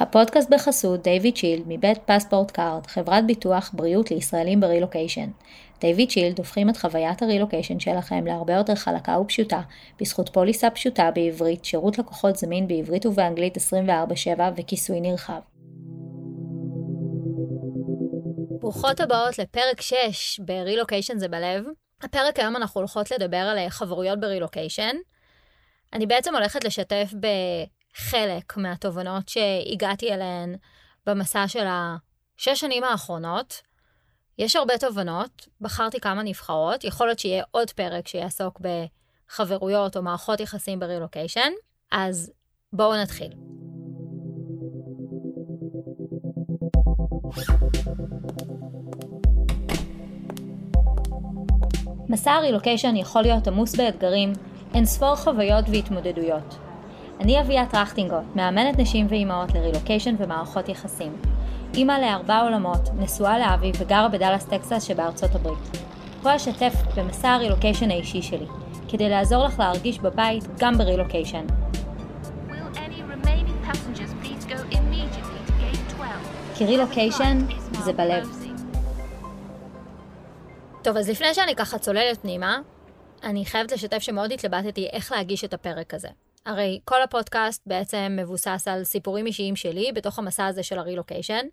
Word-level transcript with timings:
הפודקאסט 0.00 0.50
בחסות 0.50 1.02
DavidShield 1.02 1.62
מבית 1.66 1.98
PassportCard, 2.04 2.86
חברת 2.86 3.26
ביטוח 3.26 3.70
בריאות 3.74 4.10
לישראלים 4.10 4.60
ב 4.60 4.66
relocation. 4.66 5.30
DavidShield 5.80 6.38
הופכים 6.38 6.70
את 6.70 6.76
חוויית 6.76 7.22
הרילוקיישן 7.22 7.80
שלכם 7.80 8.26
להרבה 8.26 8.54
יותר 8.54 8.74
חלקה 8.74 9.18
ופשוטה, 9.18 9.60
בזכות 10.00 10.28
פוליסה 10.28 10.70
פשוטה 10.70 11.10
בעברית, 11.10 11.64
שירות 11.64 11.98
לקוחות 11.98 12.36
זמין 12.36 12.68
בעברית 12.68 13.06
ובאנגלית 13.06 13.56
24/7 13.56 13.60
וכיסוי 14.56 15.00
נרחב. 15.00 15.40
ברוכות 18.60 19.00
הבאות 19.00 19.38
לפרק 19.38 19.80
6 19.80 20.40
ברילוקיישן 20.40 21.18
זה 21.18 21.28
בלב. 21.28 21.64
הפרק 22.02 22.38
היום 22.38 22.56
אנחנו 22.56 22.80
הולכות 22.80 23.10
לדבר 23.10 23.36
על 23.36 23.68
חברויות 23.68 24.20
ברילוקיישן. 24.20 24.96
אני 25.92 26.06
בעצם 26.06 26.34
הולכת 26.34 26.64
לשתף 26.64 27.12
בחלק 27.96 28.56
מהתובנות 28.56 29.28
שהגעתי 29.28 30.12
אליהן 30.12 30.54
במסע 31.06 31.48
של 31.48 31.66
השש 31.66 32.60
שנים 32.60 32.84
האחרונות. 32.84 33.62
יש 34.38 34.56
הרבה 34.56 34.78
תובנות, 34.78 35.48
בחרתי 35.60 36.00
כמה 36.00 36.22
נבחרות, 36.22 36.84
יכול 36.84 37.06
להיות 37.06 37.18
שיהיה 37.18 37.44
עוד 37.50 37.70
פרק 37.70 38.08
שיעסוק 38.08 38.60
בחברויות 38.60 39.96
או 39.96 40.02
מערכות 40.02 40.40
יחסים 40.40 40.80
ברילוקיישן, 40.80 41.52
אז 41.92 42.32
בואו 42.72 42.96
נתחיל. 43.02 43.32
מסע 52.08 52.32
הרילוקיישן 52.32 52.96
יכול 52.96 53.22
להיות 53.22 53.46
עמוס 53.48 53.76
באתגרים, 53.76 54.32
אין 54.74 54.84
ספור 54.84 55.16
חוויות 55.16 55.64
והתמודדויות. 55.68 56.65
אני 57.20 57.40
אביה 57.40 57.66
טרכטינגוט, 57.66 58.24
מאמנת 58.34 58.78
נשים 58.78 59.06
ואימהות 59.10 59.54
לרילוקיישן 59.54 60.14
ומערכות 60.18 60.68
יחסים. 60.68 61.16
אימא 61.74 61.92
לארבע 61.92 62.40
עולמות, 62.40 62.88
נשואה 62.98 63.38
לאבי 63.38 63.72
וגרה 63.78 64.08
בדאלאס 64.08 64.44
טקסס 64.44 64.82
שבארצות 64.82 65.34
הברית. 65.34 65.58
פה 66.22 66.36
אשתף 66.36 66.72
במסע 66.96 67.28
הרילוקיישן 67.28 67.90
האישי 67.90 68.22
שלי, 68.22 68.46
כדי 68.88 69.08
לעזור 69.08 69.44
לך 69.44 69.58
להרגיש 69.58 69.98
בבית 69.98 70.44
גם 70.58 70.78
ברילוקיישן. 70.78 71.46
כי 76.54 76.64
רילוקיישן 76.64 77.38
זה 77.72 77.92
בלב. 77.92 78.28
טוב, 80.82 80.96
אז 80.96 81.08
לפני 81.08 81.34
שאני 81.34 81.54
ככה 81.54 81.78
צוללת 81.78 82.22
פנימה, 82.22 82.58
אני 83.22 83.44
חייבת 83.44 83.72
לשתף 83.72 83.98
שמאוד 83.98 84.32
התלבטתי 84.32 84.86
איך 84.92 85.12
להגיש 85.12 85.44
את 85.44 85.54
הפרק 85.54 85.94
הזה. 85.94 86.08
הרי 86.46 86.80
כל 86.84 87.02
הפודקאסט 87.02 87.62
בעצם 87.66 88.16
מבוסס 88.20 88.68
על 88.70 88.84
סיפורים 88.84 89.26
אישיים 89.26 89.56
שלי 89.56 89.92
בתוך 89.94 90.18
המסע 90.18 90.46
הזה 90.46 90.62
של 90.62 90.78
הרילוקיישן. 90.78 91.46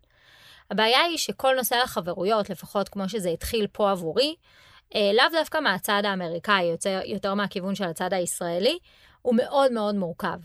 הבעיה 0.72 1.02
היא 1.02 1.18
שכל 1.18 1.56
נושא 1.58 1.76
החברויות, 1.76 2.50
לפחות 2.50 2.90
כמו 2.90 3.10
שזה 3.10 3.30
התחיל 3.30 3.68
פה 3.72 3.92
עבורי, 3.92 4.36
אה, 4.96 5.12
לאו 5.14 5.26
דווקא 5.32 5.58
מהצד 5.58 6.02
האמריקאי, 6.06 6.64
יוצא 6.64 7.02
יותר 7.06 7.34
מהכיוון 7.34 7.76
של 7.76 7.84
הצד 7.84 8.14
הישראלי, 8.14 8.78
הוא 9.22 9.36
מאוד 9.36 9.72
מאוד 9.72 9.96
מורכב. 9.96 10.38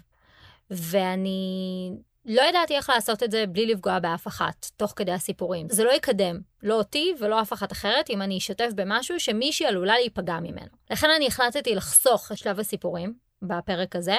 ואני 0.71 1.91
לא 2.27 2.43
ידעתי 2.43 2.77
איך 2.77 2.91
לעשות 2.91 3.23
את 3.23 3.31
זה 3.31 3.45
בלי 3.47 3.67
לפגוע 3.67 3.99
באף 3.99 4.27
אחת, 4.27 4.67
תוך 4.77 4.93
כדי 4.97 5.13
הסיפורים. 5.13 5.67
זה 5.71 5.85
לא 5.85 5.91
יקדם, 5.91 6.41
לא 6.63 6.75
אותי 6.75 7.15
ולא 7.19 7.41
אף 7.41 7.53
אחת 7.53 7.73
אחרת, 7.73 8.11
אם 8.11 8.23
אני 8.23 8.39
אשתף 8.39 8.69
במשהו 8.75 9.21
שמישהי 9.21 9.67
עלולה 9.67 9.95
להיפגע 9.95 10.41
ממנו. 10.41 10.71
לכן 10.91 11.11
אני 11.17 11.27
החלטתי 11.27 11.75
לחסוך 11.75 12.33
את 12.33 12.39
שלב 12.39 12.61
הסיפורים 12.61 13.28
בפרק 13.43 13.97
הזה, 13.97 14.19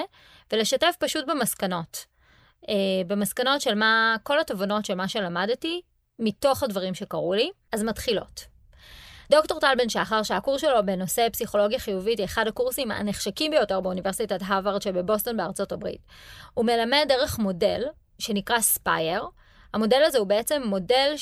ולשתף 0.53 0.95
פשוט 1.00 1.25
במסקנות. 1.28 2.06
אה, 2.70 2.75
במסקנות 3.08 3.62
של 3.62 3.75
מה, 3.75 4.16
כל 4.23 4.39
התובנות 4.39 4.86
של 4.86 4.95
מה 4.95 5.08
שלמדתי, 5.08 5.81
מתוך 6.20 6.64
הדברים 6.64 6.94
שקרו 6.94 7.34
לי, 7.34 7.50
אז 7.72 7.84
מתחילות. 7.84 8.45
דוקטור 9.31 9.59
טל 9.59 9.73
בן 9.78 9.90
שחר, 9.90 10.23
שהקורס 10.23 10.62
שלו 10.62 10.86
בנושא 10.86 11.30
פסיכולוגיה 11.30 11.80
חיובית 11.80 12.19
היא 12.19 12.25
אחד 12.25 12.47
הקורסים 12.47 12.91
הנחשקים 12.91 13.52
ביותר 13.52 13.81
באוניברסיטת 13.81 14.40
הרווארד 14.46 14.81
שבבוסטון 14.81 15.38
בארצות 15.38 15.72
הברית. 15.72 16.01
הוא 16.53 16.66
מלמד 16.66 17.06
דרך 17.07 17.40
מודל 17.40 17.84
שנקרא 18.19 18.59
ספייר. 18.59 19.24
המודל 19.74 20.01
הזה 20.06 20.18
הוא 20.18 20.28
בעצם 20.28 20.62
מודל 20.66 21.13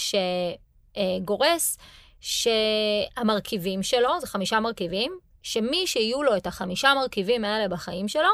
שגורס 0.98 1.78
שהמרכיבים 2.20 3.84
שלו, 3.84 4.20
זה 4.20 4.28
חמישה 4.28 4.60
מרכיבים, 4.60 5.20
שמי 5.42 5.88
שיהיו 5.88 6.24
לו 6.24 6.38
את 6.38 6.48
החמישה 6.48 6.94
מרכיבים 6.96 7.46
האלה 7.46 7.68
בחיים 7.68 8.08
שלו, 8.08 8.30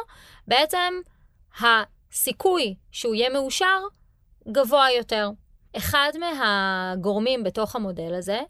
בעצם 0.48 0.94
הסיכוי 1.62 2.76
שהוא 2.92 3.16
יהיה 3.16 3.30
מאושר 3.30 3.80
גבוה 4.52 4.88
יותר. 4.98 5.30
אחד 5.78 6.12
מהגורמים 6.20 7.44
בתוך 7.44 7.76
המודל 7.76 8.14
הזה 8.14 8.42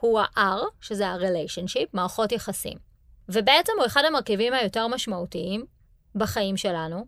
הוא 0.00 0.20
ה-R, 0.20 0.62
שזה 0.80 1.08
ה-relationship, 1.08 1.88
מערכות 1.92 2.32
יחסים. 2.32 2.78
ובעצם 3.28 3.72
הוא 3.78 3.86
אחד 3.86 4.04
המרכיבים 4.04 4.52
היותר 4.52 4.88
משמעותיים 4.88 5.64
בחיים 6.14 6.56
שלנו, 6.56 7.06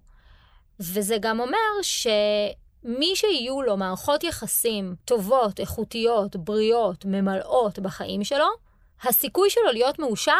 וזה 0.81 1.17
גם 1.21 1.41
אומר 1.41 1.83
שמי 1.83 3.17
שיהיו 3.17 3.63
לו 3.63 3.77
מערכות 3.77 4.25
יחסים 4.25 4.95
טובות, 5.05 5.61
איכותיות, 5.61 6.37
בריאות, 6.37 7.05
ממלאות 7.05 7.79
בחיים 7.79 8.25
שלו, 8.25 8.47
הסיכוי 9.03 9.51
שלו 9.51 9.73
להיות 9.73 9.99
מאושר 9.99 10.33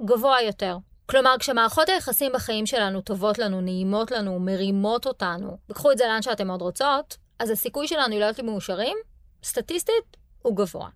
גבוה 0.00 0.42
יותר. 0.42 0.76
כלומר, 1.06 1.34
כשמערכות 1.38 1.88
היחסים 1.88 2.32
בחיים 2.32 2.66
שלנו 2.66 3.00
טובות 3.00 3.38
לנו, 3.38 3.60
נעימות 3.60 4.10
לנו, 4.10 4.40
מרימות 4.40 5.06
אותנו, 5.06 5.58
וקחו 5.68 5.92
את 5.92 5.98
זה 5.98 6.04
לאן 6.06 6.22
שאתם 6.22 6.50
עוד 6.50 6.62
רוצות, 6.62 7.16
אז 7.38 7.50
הסיכוי 7.50 7.88
שלנו 7.88 8.18
להיות 8.18 8.40
מאושרים, 8.40 8.96
סטטיסטית, 9.44 10.16
הוא 10.42 10.56
גבוה. 10.56 10.88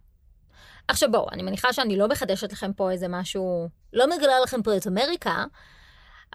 עכשיו 0.88 1.12
בואו, 1.12 1.26
אני 1.32 1.42
מניחה 1.42 1.72
שאני 1.72 1.96
לא 1.96 2.08
מחדשת 2.08 2.52
לכם 2.52 2.72
פה 2.72 2.90
איזה 2.90 3.08
משהו, 3.08 3.68
לא 3.92 4.16
מגלה 4.16 4.40
לכם 4.40 4.62
פה 4.62 4.76
את 4.76 4.86
אמריקה, 4.86 5.44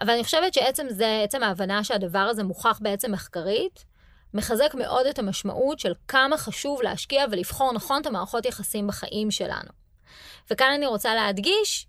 אבל 0.00 0.10
אני 0.10 0.24
חושבת 0.24 0.54
שעצם 0.54 0.86
זה, 0.90 1.20
עצם 1.24 1.42
ההבנה 1.42 1.84
שהדבר 1.84 2.18
הזה 2.18 2.44
מוכח 2.44 2.78
בעצם 2.82 3.12
מחקרית, 3.12 3.84
מחזק 4.34 4.74
מאוד 4.74 5.06
את 5.06 5.18
המשמעות 5.18 5.78
של 5.78 5.92
כמה 6.08 6.38
חשוב 6.38 6.82
להשקיע 6.82 7.24
ולבחור 7.30 7.72
נכון 7.72 8.00
את 8.00 8.06
המערכות 8.06 8.44
יחסים 8.46 8.86
בחיים 8.86 9.30
שלנו. 9.30 9.70
וכאן 10.50 10.72
אני 10.74 10.86
רוצה 10.86 11.14
להדגיש 11.14 11.86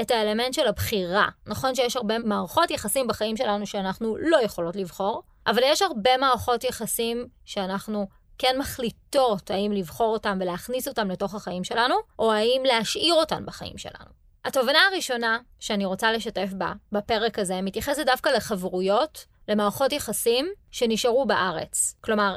את 0.00 0.10
האלמנט 0.10 0.54
של 0.54 0.66
הבחירה. 0.66 1.28
נכון 1.46 1.74
שיש 1.74 1.96
הרבה 1.96 2.18
מערכות 2.18 2.70
יחסים 2.70 3.06
בחיים 3.06 3.36
שלנו 3.36 3.66
שאנחנו 3.66 4.16
לא 4.20 4.42
יכולות 4.42 4.76
לבחור, 4.76 5.22
אבל 5.46 5.62
יש 5.64 5.82
הרבה 5.82 6.16
מערכות 6.16 6.64
יחסים 6.64 7.28
שאנחנו 7.44 8.06
כן 8.38 8.56
מחליטות 8.58 9.50
האם 9.50 9.72
לבחור 9.72 10.12
אותם 10.12 10.38
ולהכניס 10.40 10.88
אותם 10.88 11.10
לתוך 11.10 11.34
החיים 11.34 11.64
שלנו, 11.64 11.94
או 12.18 12.32
האם 12.32 12.62
להשאיר 12.64 13.14
אותם 13.14 13.46
בחיים 13.46 13.78
שלנו. 13.78 14.10
התובנה 14.44 14.78
הראשונה 14.92 15.38
שאני 15.60 15.84
רוצה 15.84 16.12
לשתף 16.12 16.48
בה, 16.52 16.72
בפרק 16.92 17.38
הזה, 17.38 17.62
מתייחסת 17.62 18.06
דווקא 18.06 18.28
לחברויות, 18.28 19.24
למערכות 19.48 19.92
יחסים 19.92 20.48
שנשארו 20.70 21.26
בארץ. 21.26 21.94
כלומר, 22.00 22.36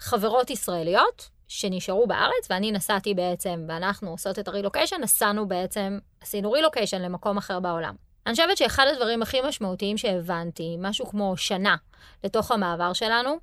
חברות 0.00 0.50
ישראליות 0.50 1.28
שנשארו 1.50 2.06
בארץ, 2.06 2.46
ואני 2.50 2.72
נסעתי 2.72 3.14
בעצם, 3.14 3.64
ואנחנו 3.68 4.10
עושות 4.10 4.38
את 4.38 4.48
הרילוקיישן, 4.48 4.96
נסענו 5.00 5.48
בעצם, 5.48 5.98
עשינו 6.20 6.52
רילוקיישן 6.52 7.02
למקום 7.02 7.38
אחר 7.38 7.60
בעולם. 7.60 7.94
אני 8.26 8.32
חושבת 8.34 8.56
שאחד 8.56 8.86
הדברים 8.92 9.22
הכי 9.22 9.40
משמעותיים 9.40 9.98
שהבנתי, 9.98 10.76
משהו 10.78 11.06
כמו 11.06 11.36
שנה 11.36 11.76
לתוך 12.24 12.50
המעבר 12.50 12.92
שלנו, 12.92 13.38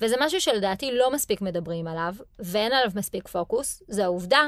וזה 0.00 0.16
משהו 0.20 0.40
שלדעתי 0.40 0.92
לא 0.92 1.10
מספיק 1.10 1.40
מדברים 1.40 1.86
עליו, 1.86 2.14
ואין 2.38 2.72
עליו 2.72 2.90
מספיק 2.94 3.28
פוקוס, 3.28 3.82
זה 3.88 4.04
העובדה 4.04 4.42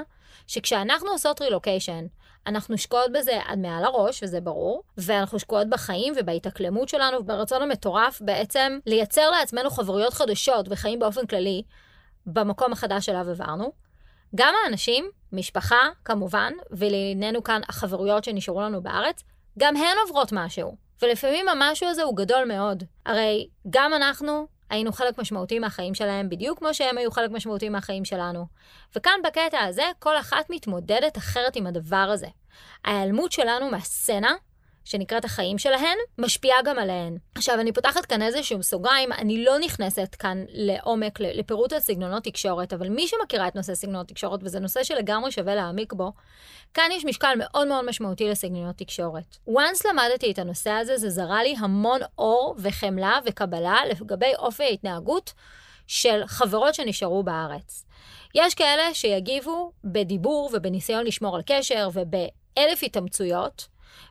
שכשאנחנו 0.47 1.09
עושות 1.11 1.43
רילוקיישן, 1.43 2.07
אנחנו 2.47 2.79
שקועות 2.79 3.13
בזה 3.13 3.41
עד 3.47 3.59
מעל 3.59 3.85
הראש, 3.85 4.23
וזה 4.23 4.41
ברור, 4.41 4.83
ואנחנו 4.99 5.39
שקועות 5.39 5.69
בחיים 5.69 6.15
ובהתאקלמות 6.17 6.89
שלנו, 6.89 7.25
ברצון 7.25 7.63
המטורף 7.63 8.23
בעצם 8.25 8.79
לייצר 8.87 9.31
לעצמנו 9.31 9.71
חברויות 9.71 10.15
חדשות 10.15 10.67
וחיים 10.71 10.99
באופן 10.99 11.27
כללי 11.27 11.63
במקום 12.27 12.73
החדש 12.73 13.07
שאליו 13.07 13.31
עברנו. 13.31 13.73
גם 14.35 14.55
האנשים, 14.65 15.11
משפחה 15.33 15.89
כמובן, 16.05 16.53
ולעינינו 16.71 17.43
כאן 17.43 17.61
החברויות 17.69 18.25
שנשארו 18.25 18.61
לנו 18.61 18.83
בארץ, 18.83 19.23
גם 19.59 19.77
הן 19.77 19.97
עוברות 20.07 20.33
משהו. 20.33 20.77
ולפעמים 21.03 21.49
המשהו 21.49 21.89
הזה 21.89 22.03
הוא 22.03 22.17
גדול 22.17 22.45
מאוד. 22.45 22.85
הרי 23.07 23.49
גם 23.71 23.95
אנחנו 23.95 24.47
היינו 24.71 24.93
חלק 24.93 25.19
משמעותי 25.19 25.59
מהחיים 25.59 25.95
שלהם, 25.95 26.29
בדיוק 26.29 26.59
כמו 26.59 26.75
שהם 26.75 26.99
היו 26.99 27.11
חלק 27.11 27.31
משמעותי 27.31 27.69
מהחיים 27.69 28.05
שלנו. 28.05 28.47
וכאן 28.97 29.21
בקטע 29.25 29.61
הזה, 29.61 29.85
כל 29.99 30.17
אחת 30.17 30.51
מתמודדת 30.51 31.19
אחרת 31.19 31.57
עם 31.57 31.67
הדבר 31.67 31.97
הזה. 31.97 32.27
ההיעלמות 32.85 33.33
שלנו 33.33 33.71
מהסצנה 33.71 34.35
שנקראת 34.85 35.25
החיים 35.25 35.59
שלהן, 35.59 35.99
משפיעה 36.19 36.63
גם 36.65 36.79
עליהן. 36.79 37.17
עכשיו, 37.35 37.61
אני 37.61 37.73
פותחת 37.73 38.07
כאן 38.07 38.23
איזשהו 38.23 38.63
סוגריים, 38.63 39.13
אני 39.13 39.45
לא 39.45 39.59
נכנסת 39.59 40.17
כאן 40.19 40.45
לעומק, 40.49 41.21
לפירוט 41.21 41.73
על 41.73 41.81
סגנונות 41.81 42.25
תקשורת, 42.25 42.73
אבל 42.73 42.89
מי 42.89 43.07
שמכירה 43.09 43.49
את 43.49 43.57
נושא 43.57 43.75
סגנונות 43.75 44.09
תקשורת, 44.09 44.41
וזה 44.43 44.61
נושא 44.61 44.85
שלגמרי 44.85 45.31
שווה 45.31 45.55
להעמיק 45.55 45.93
בו, 45.93 46.13
כאן 46.75 46.91
יש 46.93 47.05
משקל 47.05 47.35
מאוד 47.39 47.69
מאוד 47.69 47.85
משמעותי 47.85 48.29
לסגנונות 48.29 48.77
תקשורת. 48.77 49.37
once 49.49 49.89
למדתי 49.91 50.31
את 50.31 50.39
הנושא 50.39 50.71
הזה, 50.71 50.97
זה 50.97 51.11
זרה 51.11 51.43
לי 51.43 51.55
המון 51.59 52.01
אור 52.19 52.55
וחמלה 52.59 53.19
וקבלה 53.27 53.79
לגבי 53.91 54.33
אופי 54.39 54.63
ההתנהגות 54.63 55.33
של 55.87 56.23
חברות 56.27 56.75
שנשארו 56.75 57.23
בארץ. 57.23 57.85
יש 58.35 58.55
כאלה 58.55 58.95
שיגיבו 58.95 59.73
בדיבור 59.85 60.51
ובניסיון 60.53 61.07
לשמור 61.07 61.37
על 61.37 61.43
קשר 61.47 61.89
ובאלף 61.93 62.83
התאמצויות, 62.83 63.69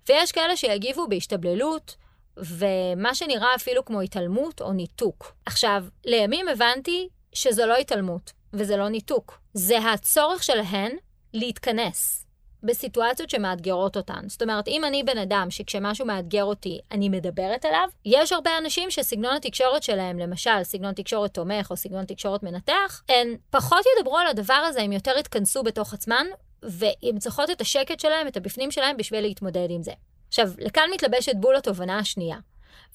ויש 0.10 0.32
כאלה 0.32 0.56
שיגיבו 0.56 1.08
בהשתבללות, 1.08 1.96
ומה 2.38 3.16
שנראה 3.16 3.56
אפילו 3.56 3.86
כמו 3.86 4.02
התעלמות 4.02 4.62
או 4.62 4.74
ניתוק. 4.74 5.36
עכשיו, 5.46 5.84
לימים 6.06 6.48
הבנתי 6.48 7.10
שזו 7.34 7.66
לא 7.66 7.76
התעלמות 7.76 8.32
וזה 8.54 8.78
לא 8.78 8.90
ניתוק, 8.90 9.40
זה 9.54 9.78
הצורך 9.80 10.44
שלהן 10.44 10.92
להתכנס. 11.34 12.26
בסיטואציות 12.64 13.30
שמאתגרות 13.30 13.98
אותן. 13.98 14.30
זאת 14.30 14.42
אומרת, 14.42 14.68
אם 14.68 14.86
אני 14.86 15.04
בן 15.04 15.18
אדם 15.18 15.48
שכשמשהו 15.50 16.06
מאתגר 16.06 16.44
אותי, 16.44 16.80
אני 16.92 17.10
מדברת 17.10 17.66
עליו, 17.66 17.88
יש 18.06 18.32
הרבה 18.32 18.58
אנשים 18.58 18.92
שסגנון 18.92 19.36
התקשורת 19.36 19.84
שלהם, 19.84 20.20
למשל, 20.20 20.64
סגנון 20.64 20.94
תקשורת 20.94 21.34
תומך 21.34 21.72
או 21.72 21.78
סגנון 21.78 22.06
תקשורת 22.06 22.44
מנתח, 22.44 23.04
הן 23.10 23.36
פחות 23.50 23.84
ידברו 23.98 24.18
על 24.18 24.28
הדבר 24.28 24.54
הזה, 24.54 24.82
הם 24.82 24.92
יותר 24.92 25.18
יתכנסו 25.18 25.64
בתוך 25.64 25.94
עצמן, 25.94 26.26
והן 26.64 27.20
צריכות 27.20 27.50
את 27.50 27.62
השקט 27.62 28.00
שלהם, 28.00 28.28
את 28.28 28.38
הבפנים 28.38 28.72
שלהם, 28.72 28.98
בשביל 28.98 29.22
להתמודד 29.22 29.68
עם 29.70 29.84
זה. 29.84 29.92
עכשיו, 30.28 30.50
לכאן 30.58 30.90
מתלבשת 30.94 31.36
בול 31.36 31.56
התובנה 31.56 32.00
השנייה, 32.00 32.38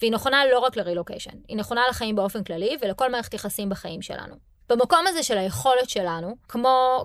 והיא 0.01 0.13
נכונה 0.13 0.43
לא 0.53 0.59
רק 0.59 0.77
לרילוקיישן, 0.77 1.39
היא 1.49 1.57
נכונה 1.57 1.83
לחיים 1.91 2.17
באופן 2.17 2.45
כללי 2.45 2.77
ולכל 2.81 3.11
מערכת 3.11 3.35
יחסים 3.35 3.69
בחיים 3.69 4.03
שלנו. 4.03 4.35
במקום 4.69 5.07
הזה 5.07 5.23
של 5.23 5.39
היכולת 5.39 5.91
שלנו, 5.91 6.37
כמו 6.49 7.05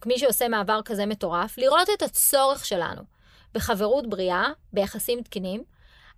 כמי 0.00 0.18
שעושה 0.18 0.48
מעבר 0.48 0.80
כזה 0.84 1.06
מטורף, 1.06 1.58
לראות 1.58 1.88
את 1.94 2.02
הצורך 2.02 2.64
שלנו 2.64 3.02
בחברות 3.54 4.10
בריאה, 4.10 4.48
ביחסים 4.72 5.22
תקינים, 5.22 5.64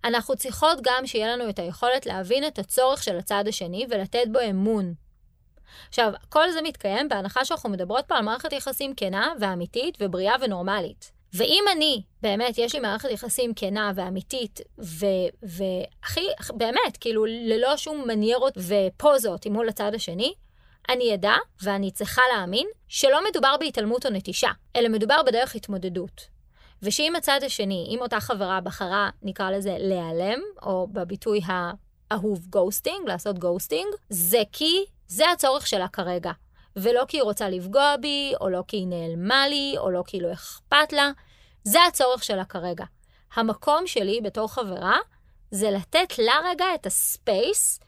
אנחנו 0.03 0.35
צריכות 0.35 0.77
גם 0.81 1.07
שיהיה 1.07 1.27
לנו 1.35 1.49
את 1.49 1.59
היכולת 1.59 2.05
להבין 2.05 2.47
את 2.47 2.59
הצורך 2.59 3.03
של 3.03 3.17
הצד 3.17 3.43
השני 3.47 3.85
ולתת 3.89 4.27
בו 4.31 4.39
אמון. 4.49 4.93
עכשיו, 5.87 6.11
כל 6.29 6.51
זה 6.51 6.61
מתקיים 6.61 7.09
בהנחה 7.09 7.45
שאנחנו 7.45 7.69
מדברות 7.69 8.05
פה 8.07 8.15
על 8.15 8.23
מערכת 8.23 8.53
יחסים 8.53 8.93
כנה 8.95 9.33
ואמיתית 9.39 9.97
ובריאה 9.99 10.35
ונורמלית. 10.41 11.11
ואם 11.33 11.63
אני, 11.71 12.01
באמת, 12.21 12.57
יש 12.57 12.75
לי 12.75 12.79
מערכת 12.79 13.09
יחסים 13.11 13.53
כנה 13.53 13.91
ואמיתית, 13.95 14.59
והכי, 15.43 16.27
באמת, 16.53 16.97
כאילו, 16.99 17.25
ללא 17.25 17.77
שום 17.77 18.07
מניירות 18.07 18.57
ופוזות 18.57 19.45
עם 19.45 19.53
מול 19.53 19.69
הצד 19.69 19.91
השני, 19.95 20.33
אני 20.89 21.13
אדע, 21.13 21.35
ואני 21.63 21.91
צריכה 21.91 22.21
להאמין, 22.33 22.67
שלא 22.87 23.19
מדובר 23.29 23.55
בהתעלמות 23.59 24.05
או 24.05 24.11
נטישה, 24.11 24.49
אלא 24.75 24.89
מדובר 24.89 25.23
בדרך 25.25 25.55
התמודדות. 25.55 26.21
ושאם 26.81 27.15
הצד 27.15 27.39
השני, 27.45 27.87
אם 27.89 28.01
אותה 28.01 28.19
חברה 28.19 28.61
בחרה, 28.61 29.09
נקרא 29.21 29.51
לזה, 29.51 29.75
להיעלם, 29.79 30.39
או 30.63 30.87
בביטוי 30.91 31.41
האהוב 31.45 32.47
ghosting, 32.49 33.07
לעשות 33.07 33.39
ghosting, 33.39 33.87
זה 34.09 34.41
כי 34.51 34.85
זה 35.07 35.31
הצורך 35.31 35.67
שלה 35.67 35.87
כרגע. 35.87 36.31
ולא 36.75 37.05
כי 37.07 37.17
היא 37.17 37.23
רוצה 37.23 37.49
לפגוע 37.49 37.95
בי, 38.01 38.33
או 38.41 38.49
לא 38.49 38.63
כי 38.67 38.77
היא 38.77 38.87
נעלמה 38.87 39.47
לי, 39.47 39.75
או 39.77 39.89
לא 39.91 40.03
כי 40.07 40.19
לא 40.19 40.33
אכפת 40.33 40.93
לה. 40.93 41.11
זה 41.63 41.79
הצורך 41.83 42.23
שלה 42.23 42.45
כרגע. 42.45 42.85
המקום 43.35 43.87
שלי 43.87 44.21
בתור 44.21 44.47
חברה, 44.47 44.97
זה 45.51 45.71
לתת 45.71 46.19
לה 46.19 46.33
רגע 46.45 46.65
את 46.75 46.85
הספייס, 46.85 47.79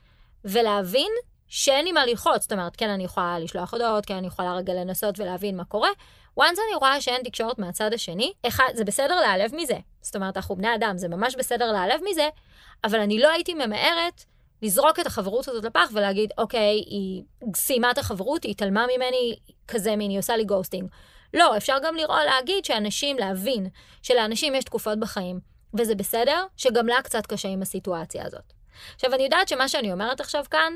ולהבין 0.46 1.12
שאין 1.48 1.86
לי 1.86 1.92
מה 1.92 2.06
ללחוץ, 2.06 2.42
זאת 2.42 2.52
אומרת, 2.52 2.76
כן, 2.76 2.90
אני 2.90 3.04
יכולה 3.04 3.40
לשלוח 3.40 3.74
הודעות, 3.74 4.06
כן, 4.06 4.16
אני 4.16 4.28
יכולה 4.28 4.54
רגע 4.54 4.74
לנסות 4.74 5.20
ולהבין 5.20 5.58
מה 5.58 5.66
קורה. 5.66 5.90
once 6.40 6.44
אני 6.44 6.76
רואה 6.76 7.02
שאין 7.02 7.24
תקשורת 7.24 7.60
מהצד 7.60 7.94
השני, 7.94 8.34
אחד, 8.48 8.70
זה 8.74 8.86
בסדר 8.86 9.16
להיעלב 9.16 9.56
מזה. 9.56 9.78
זאת 10.02 10.16
אומרת, 10.16 10.38
אנחנו 10.38 10.56
בני 10.56 10.76
אדם, 10.76 10.98
זה 10.98 11.08
ממש 11.08 11.36
בסדר 11.36 11.72
להיעלב 11.72 12.02
מזה, 12.12 12.30
אבל 12.84 13.00
אני 13.00 13.20
לא 13.20 13.30
הייתי 13.32 13.54
ממהרת 13.54 14.24
לזרוק 14.62 15.00
את 15.00 15.08
החברות 15.08 15.48
הזאת 15.48 15.66
לפח 15.66 15.90
ולהגיד, 15.94 16.32
אוקיי, 16.38 16.76
היא 16.76 17.24
סיימה 17.56 17.92
את 17.92 17.98
החברות, 17.98 18.44
היא 18.44 18.52
התעלמה 18.52 18.86
ממני, 18.96 19.36
כזה 19.68 19.96
מין, 19.96 20.10
היא 20.10 20.20
עושה 20.20 20.38
לי 20.38 20.46
ghosting. 20.46 20.90
לא, 21.34 21.58
אפשר 21.58 21.78
גם 21.84 21.96
לראות, 21.96 22.20
להגיד 22.26 22.66
שאנשים, 22.66 23.18
להבין 23.18 23.68
שלאנשים 24.02 24.56
יש 24.56 24.64
תקופות 24.64 25.00
בחיים, 25.00 25.40
וזה 25.74 25.96
בסדר 25.96 26.46
שגם 26.58 26.88
לה 26.88 27.02
קצת 27.04 27.26
קשה 27.26 27.48
עם 27.48 27.62
הסיטואציה 27.62 28.26
הזאת. 28.26 28.54
עכשיו, 28.96 29.14
אני 29.14 29.24
יודעת 29.24 29.48
שמה 29.48 29.68
שאני 29.68 29.92
אומרת 29.92 30.20
עכשיו 30.22 30.44
כאן, 30.52 30.74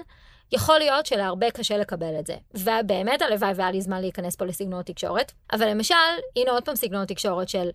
יכול 0.51 0.77
להיות 0.77 1.05
שלהרבה 1.05 1.51
קשה 1.51 1.77
לקבל 1.77 2.19
את 2.19 2.27
זה. 2.27 2.35
ובאמת, 2.53 3.21
הלוואי 3.21 3.53
והיה 3.55 3.71
לי 3.71 3.81
זמן 3.81 4.01
להיכנס 4.01 4.35
פה 4.35 4.45
לסגנון 4.45 4.83
תקשורת. 4.83 5.31
אבל 5.53 5.69
למשל, 5.69 5.95
הנה 6.35 6.51
עוד 6.51 6.65
פעם 6.65 6.75
סגנון 6.75 7.05
תקשורת 7.05 7.49
של, 7.49 7.69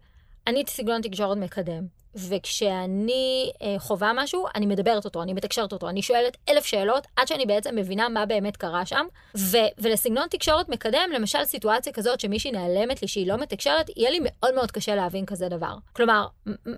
אני 0.46 0.68
סגנון 0.68 1.00
תקשורת 1.00 1.36
מקדם. 1.36 1.86
וכשאני 2.28 3.50
אה, 3.62 3.74
חווה 3.78 4.12
משהו, 4.14 4.46
אני 4.54 4.66
מדברת 4.66 5.04
אותו, 5.04 5.22
אני 5.22 5.32
מתקשרת 5.32 5.72
אותו, 5.72 5.88
אני 5.88 6.02
שואלת 6.02 6.36
אלף 6.48 6.64
שאלות 6.64 7.06
עד 7.16 7.28
שאני 7.28 7.46
בעצם 7.46 7.76
מבינה 7.76 8.08
מה 8.08 8.26
באמת 8.26 8.56
קרה 8.56 8.86
שם. 8.86 9.06
ו- 9.36 9.56
ולסגנון 9.78 10.28
תקשורת 10.28 10.68
מקדם, 10.68 11.10
למשל 11.14 11.44
סיטואציה 11.44 11.92
כזאת 11.92 12.20
שמישהי 12.20 12.50
נעלמת 12.50 13.02
לי 13.02 13.08
שהיא 13.08 13.26
לא 13.26 13.36
מתקשרת, 13.36 13.90
יהיה 13.96 14.10
לי 14.10 14.18
מאוד 14.22 14.54
מאוד 14.54 14.70
קשה 14.70 14.94
להבין 14.94 15.26
כזה 15.26 15.48
דבר. 15.48 15.74
כלומר, 15.92 16.26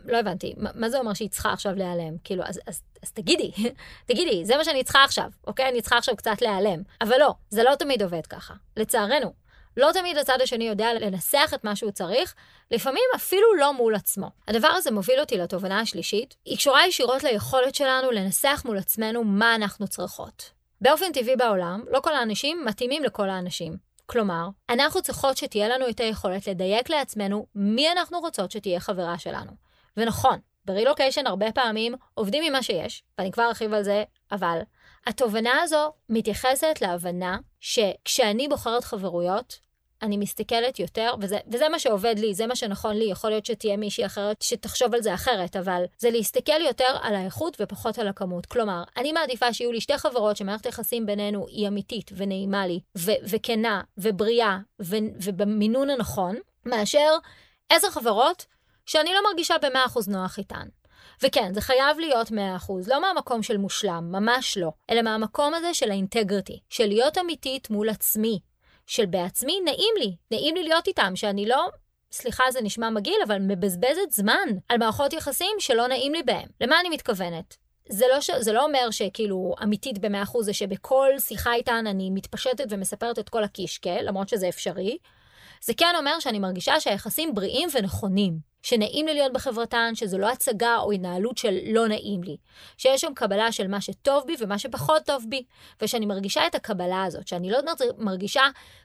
לא 0.05 0.17
הבנתי, 0.17 0.55
מה 0.75 0.89
זה 0.89 0.99
אומר 0.99 1.15
שהיא 1.15 1.31
צריכה 1.31 1.53
עכשיו 1.53 1.75
להיעלם? 1.75 2.17
כאילו, 2.25 2.43
אז, 2.47 2.61
אז, 2.67 2.83
אז 3.03 3.13
תגידי, 3.13 3.51
תגידי, 4.09 4.45
זה 4.45 4.57
מה 4.57 4.65
שאני 4.65 4.85
צריכה 4.85 5.05
עכשיו, 5.05 5.31
אוקיי? 5.47 5.69
אני 5.69 5.81
צריכה 5.81 5.99
עכשיו 5.99 6.17
קצת 6.17 6.43
להיעלם. 6.43 6.83
אבל 7.01 7.19
לא, 7.19 7.35
זה 7.51 7.63
לא 7.63 7.75
תמיד 7.75 8.03
עובד 8.03 8.27
ככה, 8.27 8.55
לצערנו. 8.77 9.40
לא 9.77 9.91
תמיד 9.95 10.19
הצד 10.19 10.41
השני 10.41 10.69
יודע 10.69 10.95
לנסח 10.95 11.51
את 11.55 11.65
מה 11.65 11.77
שהוא 11.77 11.91
צריך, 11.91 12.35
לפעמים 12.71 13.05
אפילו 13.17 13.55
לא 13.55 13.73
מול 13.73 13.95
עצמו. 13.95 14.31
הדבר 14.49 14.69
הזה 14.69 14.91
מוביל 14.91 15.21
אותי 15.21 15.39
לתובנה 15.39 15.81
השלישית, 15.81 16.37
היא 16.45 16.57
קשורה 16.57 16.87
ישירות 16.87 17.23
ליכולת 17.23 17.75
שלנו 17.75 18.11
לנסח 18.11 18.63
מול 18.65 18.79
עצמנו 18.79 19.25
מה 19.25 19.55
אנחנו 19.55 19.89
צריכות. 19.89 20.51
באופן 20.81 21.13
טבעי 21.13 21.37
בעולם, 21.37 21.85
לא 21.91 22.01
כל 22.01 22.15
האנשים 22.15 22.65
מתאימים 22.65 23.05
לכל 23.05 23.31
האנשים. 23.31 23.77
כלומר, 24.07 24.49
אנחנו 24.71 25.03
צריכות 25.03 25.37
שתהיה 25.37 25.69
לנו 25.69 25.89
את 25.89 26.01
היכולת 26.01 26.47
לדייק 26.47 26.91
לעצמנו 26.91 27.47
מי 27.55 27.93
אנחנו 27.93 28.21
רוצות 28.21 28.51
שתהיה 28.51 28.81
חברה 28.81 29.19
שלנו. 29.19 29.51
ונכון, 29.97 30.39
ברילוקיישן 30.65 31.27
הרבה 31.27 31.53
פעמים 31.53 31.95
עובדים 32.15 32.45
עם 32.45 32.53
מה 32.53 32.63
שיש, 32.63 33.03
ואני 33.19 33.33
כבר 33.33 33.45
ארחיב 33.45 33.75
על 33.75 33.83
זה, 33.83 34.05
אבל 34.33 34.61
התובנה 35.07 35.63
הזו 35.63 35.93
מתייחסת 36.09 36.79
להבנה 36.81 37.39
שכשאני 37.61 38.49
בוחרת 38.49 38.85
חברויות, 38.85 39.59
אני 40.03 40.17
מסתכלת 40.17 40.79
יותר, 40.79 41.15
וזה, 41.21 41.39
וזה 41.53 41.69
מה 41.69 41.79
שעובד 41.79 42.15
לי, 42.19 42.35
זה 42.35 42.47
מה 42.47 42.57
שנכון 42.57 42.97
לי, 42.97 43.05
יכול 43.05 43.31
להיות 43.31 43.47
שתהיה 43.47 43.77
מישהי 43.77 44.07
אחרת 44.07 44.43
שתחשוב 44.43 44.95
על 44.95 45.03
זה 45.03 45.15
אחרת, 45.15 45.57
אבל 45.57 45.85
זה 45.99 46.11
להסתכל 46.11 46.61
יותר 46.61 46.97
על 47.03 47.15
האיכות 47.15 47.57
ופחות 47.61 47.99
על 47.99 48.09
הכמות. 48.09 48.47
כלומר, 48.47 48.83
אני 48.97 49.13
מעדיפה 49.13 49.53
שיהיו 49.53 49.73
לי 49.73 49.81
שתי 49.81 49.99
חברות 49.99 50.37
שמערכת 50.37 50.67
היחסים 50.67 51.07
בינינו 51.07 51.47
היא 51.49 51.69
אמיתית 51.69 52.11
ונעימה 52.17 52.67
לי, 52.67 52.81
ו- 52.99 53.21
וכנה, 53.29 53.81
ובריאה, 53.99 54.59
ו- 54.83 54.97
ובמינון 55.23 55.91
הנכון, 55.91 56.37
מאשר 56.67 57.11
עשר 57.69 57.91
חברות 57.91 58.47
שאני 58.87 59.11
לא 59.15 59.21
מרגישה 59.31 59.55
במאה 59.63 59.87
אחוז 59.87 60.09
נוח 60.09 60.39
איתן. 60.39 60.69
וכן, 61.23 61.55
זה 61.55 61.61
חייב 61.61 61.99
להיות 61.99 62.29
100%, 62.29 62.33
לא 62.87 63.01
מהמקום 63.01 63.43
של 63.43 63.57
מושלם, 63.57 64.09
ממש 64.13 64.59
לא, 64.59 64.71
אלא 64.91 65.03
מהמקום 65.03 65.55
הזה 65.55 65.75
של 65.75 65.91
האינטגריטי, 65.91 66.61
של 66.69 66.87
להיות 66.87 67.19
אמיתית 67.19 67.71
מול 67.71 67.89
עצמי, 67.89 68.41
של 68.87 69.07
בעצמי 69.07 69.61
נעים 69.65 69.95
לי, 69.99 70.17
נעים 70.31 70.55
לי 70.55 70.63
להיות 70.63 70.87
איתם, 70.87 71.13
שאני 71.17 71.47
לא, 71.47 71.69
סליחה 72.13 72.45
זה 72.51 72.63
נשמע 72.63 72.91
מגעיל, 72.91 73.21
אבל 73.27 73.39
מבזבזת 73.39 74.11
זמן 74.11 74.49
על 74.69 74.79
מערכות 74.79 75.13
יחסים 75.13 75.57
שלא 75.59 75.87
נעים 75.87 76.13
לי 76.13 76.23
בהם. 76.23 76.49
למה 76.61 76.81
אני 76.81 76.89
מתכוונת? 76.89 77.57
זה 77.89 78.05
לא, 78.15 78.21
ש... 78.21 78.31
זה 78.39 78.53
לא 78.53 78.65
אומר 78.65 78.91
שכאילו 78.91 79.55
אמיתית 79.63 79.99
במאה 79.99 80.23
אחוז 80.23 80.47
זה 80.47 80.53
שבכל 80.53 81.09
שיחה 81.19 81.55
איתן 81.55 81.87
אני 81.87 82.11
מתפשטת 82.11 82.65
ומספרת 82.71 83.19
את 83.19 83.29
כל 83.29 83.45
הקישקע, 83.45 84.03
למרות 84.03 84.29
שזה 84.29 84.49
אפשרי. 84.49 84.99
זה 85.63 85.75
כן 85.75 85.95
אומר 85.99 86.21
שאני 86.21 86.39
מרגישה 86.39 86.81
שהיחסים 86.81 87.35
בריאים 87.35 87.69
ונכונים. 87.75 88.50
שנעים 88.63 89.07
לי 89.07 89.15
להיות 89.15 89.33
בחברתן, 89.33 89.93
שזו 89.95 90.19
לא 90.19 90.29
הצגה 90.29 90.77
או 90.77 90.93
התנהלות 90.93 91.39
של 91.39 91.59
לא 91.67 91.89
נעים 91.89 92.23
לי. 92.23 92.37
שיש 92.77 93.01
שם 93.01 93.15
קבלה 93.15 93.53
של 93.53 93.69
מה 93.69 93.81
שטוב 93.81 94.27
בי 94.27 94.37
ומה 94.41 94.59
שפחות 94.59 95.03
טוב 95.07 95.25
בי, 95.29 95.45
ושאני 95.83 96.07
מרגישה 96.07 96.47
את 96.47 96.55
הקבלה 96.55 97.05
הזאת, 97.05 97.29
שאני 97.29 97.51
לא 97.51 97.59
מרגישה 97.99 98.43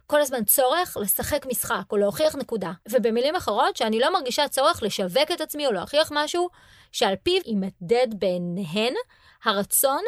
כל 0.07 0.21
הזמן 0.21 0.43
צורך 0.43 0.97
לשחק 1.01 1.45
משחק 1.45 1.83
או 1.91 1.97
להוכיח 1.97 2.35
נקודה. 2.35 2.71
ובמילים 2.91 3.35
אחרות, 3.35 3.77
שאני 3.77 3.99
לא 3.99 4.13
מרגישה 4.13 4.47
צורך 4.47 4.83
לשווק 4.83 5.31
את 5.33 5.41
עצמי 5.41 5.67
או 5.67 5.71
להוכיח 5.71 6.11
משהו, 6.13 6.49
שעל 6.91 7.15
פיו 7.23 7.41
יימדד 7.45 8.07
בעיניהן 8.19 8.93
הרצון 9.43 10.01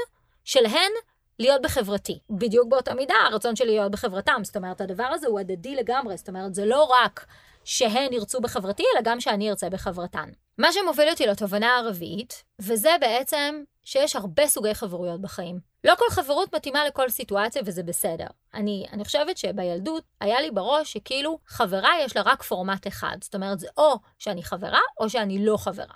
שלהן 0.44 0.92
להיות 1.40 1.62
בחברתי. 1.62 2.20
בדיוק 2.30 2.68
באותה 2.70 2.94
מידה, 2.94 3.16
הרצון 3.32 3.56
שלי 3.56 3.68
להיות 3.68 3.92
בחברתם. 3.92 4.42
זאת 4.44 4.58
אומרת, 4.58 4.82
הדבר 4.82 5.04
הזה 5.04 5.28
הוא 5.28 5.40
הדדי 5.40 5.76
לגמרי. 5.76 6.18
זאת 6.18 6.30
אומרת, 6.30 6.56
זה 6.56 6.66
לא 6.66 6.84
רק 6.84 7.26
שהן 7.68 8.14
ירצו 8.14 8.42
בחברתי, 8.42 8.84
אלא 8.94 9.02
גם 9.04 9.20
שאני 9.20 9.50
ארצה 9.50 9.70
בחברתן. 9.70 10.30
מה 10.58 10.72
שמוביל 10.72 11.10
אותי 11.10 11.26
לתובנה 11.26 11.78
הרביעית, 11.78 12.44
וזה 12.60 12.90
בעצם 13.02 13.64
שיש 13.84 14.16
הרבה 14.16 14.48
סוגי 14.48 14.74
חברויות 14.74 15.22
בחיים. 15.22 15.60
לא 15.84 15.94
כל 15.98 16.06
חברות 16.10 16.56
מתאימה 16.56 16.86
לכל 16.86 17.10
סיטואציה 17.10 17.62
וזה 17.66 17.84
בסדר. 17.84 18.28
אני, 18.54 18.86
אני 18.92 19.06
חושבת 19.06 19.38
שבילדות 19.38 20.04
היה 20.22 20.42
לי 20.42 20.52
בראש 20.52 20.94
שכאילו 20.94 21.40
חברה 21.46 21.92
יש 22.02 22.16
לה 22.16 22.22
רק 22.22 22.44
פורמט 22.44 22.88
אחד. 22.88 23.18
זאת 23.22 23.36
אומרת, 23.36 23.60
זה 23.60 23.68
או 23.78 23.96
שאני 24.20 24.44
חברה 24.44 24.80
או 25.00 25.10
שאני 25.10 25.46
לא 25.46 25.58
חברה. 25.58 25.96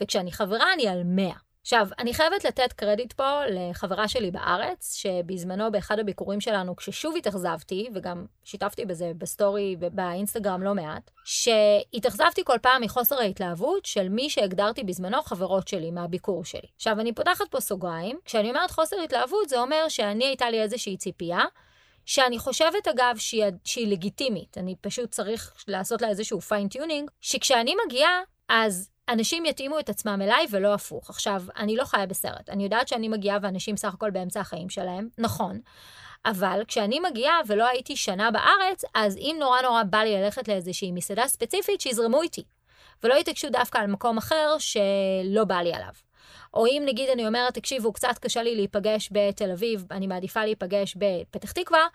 וכשאני 0.00 0.32
חברה 0.32 0.72
אני 0.72 0.88
על 0.88 1.02
100. 1.04 1.32
עכשיו, 1.62 1.88
אני 1.98 2.14
חייבת 2.14 2.44
לתת 2.44 2.72
קרדיט 2.72 3.12
פה 3.12 3.40
לחברה 3.46 4.08
שלי 4.08 4.30
בארץ, 4.30 4.94
שבזמנו 4.94 5.72
באחד 5.72 5.98
הביקורים 5.98 6.40
שלנו, 6.40 6.76
כששוב 6.76 7.16
התאכזבתי, 7.16 7.88
וגם 7.94 8.26
שיתפתי 8.44 8.84
בזה 8.84 9.12
בסטורי 9.18 9.76
ובאינסטגרם 9.80 10.62
לא 10.62 10.74
מעט, 10.74 11.10
שהתאכזבתי 11.24 12.44
כל 12.44 12.58
פעם 12.62 12.82
מחוסר 12.82 13.18
ההתלהבות 13.18 13.84
של 13.84 14.08
מי 14.08 14.30
שהגדרתי 14.30 14.84
בזמנו 14.84 15.22
חברות 15.22 15.68
שלי 15.68 15.90
מהביקור 15.90 16.44
שלי. 16.44 16.68
עכשיו, 16.76 17.00
אני 17.00 17.12
פותחת 17.12 17.44
פה 17.50 17.60
סוגריים, 17.60 18.18
כשאני 18.24 18.50
אומרת 18.50 18.70
חוסר 18.70 18.96
התלהבות, 19.04 19.48
זה 19.48 19.60
אומר 19.60 19.88
שאני 19.88 20.24
הייתה 20.24 20.50
לי 20.50 20.62
איזושהי 20.62 20.96
ציפייה, 20.96 21.44
שאני 22.06 22.38
חושבת, 22.38 22.88
אגב, 22.88 23.16
שהיא, 23.16 23.44
שהיא 23.64 23.88
לגיטימית, 23.88 24.58
אני 24.58 24.76
פשוט 24.80 25.10
צריכה 25.10 25.52
לעשות 25.68 26.02
לה 26.02 26.08
איזשהו 26.08 26.40
fine 26.40 26.66
tuning, 26.66 27.10
שכשאני 27.20 27.74
מגיעה, 27.86 28.20
אז 28.48 28.91
אנשים 29.12 29.44
יתאימו 29.44 29.78
את 29.78 29.88
עצמם 29.88 30.18
אליי 30.22 30.46
ולא 30.50 30.74
הפוך. 30.74 31.10
עכשיו, 31.10 31.42
אני 31.56 31.76
לא 31.76 31.84
חיה 31.84 32.06
בסרט. 32.06 32.48
אני 32.48 32.64
יודעת 32.64 32.88
שאני 32.88 33.08
מגיעה 33.08 33.38
ואנשים 33.42 33.76
סך 33.76 33.94
הכל 33.94 34.10
באמצע 34.10 34.40
החיים 34.40 34.68
שלהם, 34.68 35.08
נכון. 35.18 35.60
אבל 36.24 36.62
כשאני 36.68 37.00
מגיעה 37.00 37.40
ולא 37.46 37.68
הייתי 37.68 37.96
שנה 37.96 38.30
בארץ, 38.30 38.84
אז 38.94 39.16
אם 39.16 39.36
נורא 39.40 39.62
נורא 39.62 39.82
בא 39.82 39.98
לי 39.98 40.22
ללכת 40.22 40.48
לאיזושהי 40.48 40.92
מסעדה 40.92 41.28
ספציפית, 41.28 41.80
שיזרמו 41.80 42.22
איתי. 42.22 42.42
ולא 43.02 43.14
יתעקשו 43.14 43.50
דווקא 43.50 43.78
על 43.78 43.86
מקום 43.86 44.18
אחר 44.18 44.56
שלא 44.58 45.44
בא 45.46 45.56
לי 45.60 45.72
עליו. 45.74 45.92
או 46.54 46.66
אם 46.66 46.82
נגיד 46.86 47.10
אני 47.10 47.26
אומרת, 47.26 47.54
תקשיבו, 47.54 47.92
קצת 47.92 48.18
קשה 48.20 48.42
לי 48.42 48.54
להיפגש 48.54 49.08
בתל 49.12 49.50
אביב, 49.50 49.84
אני 49.90 50.06
מעדיפה 50.06 50.44
להיפגש 50.44 50.96
בפתח 50.96 51.52
תקווה, 51.52 51.86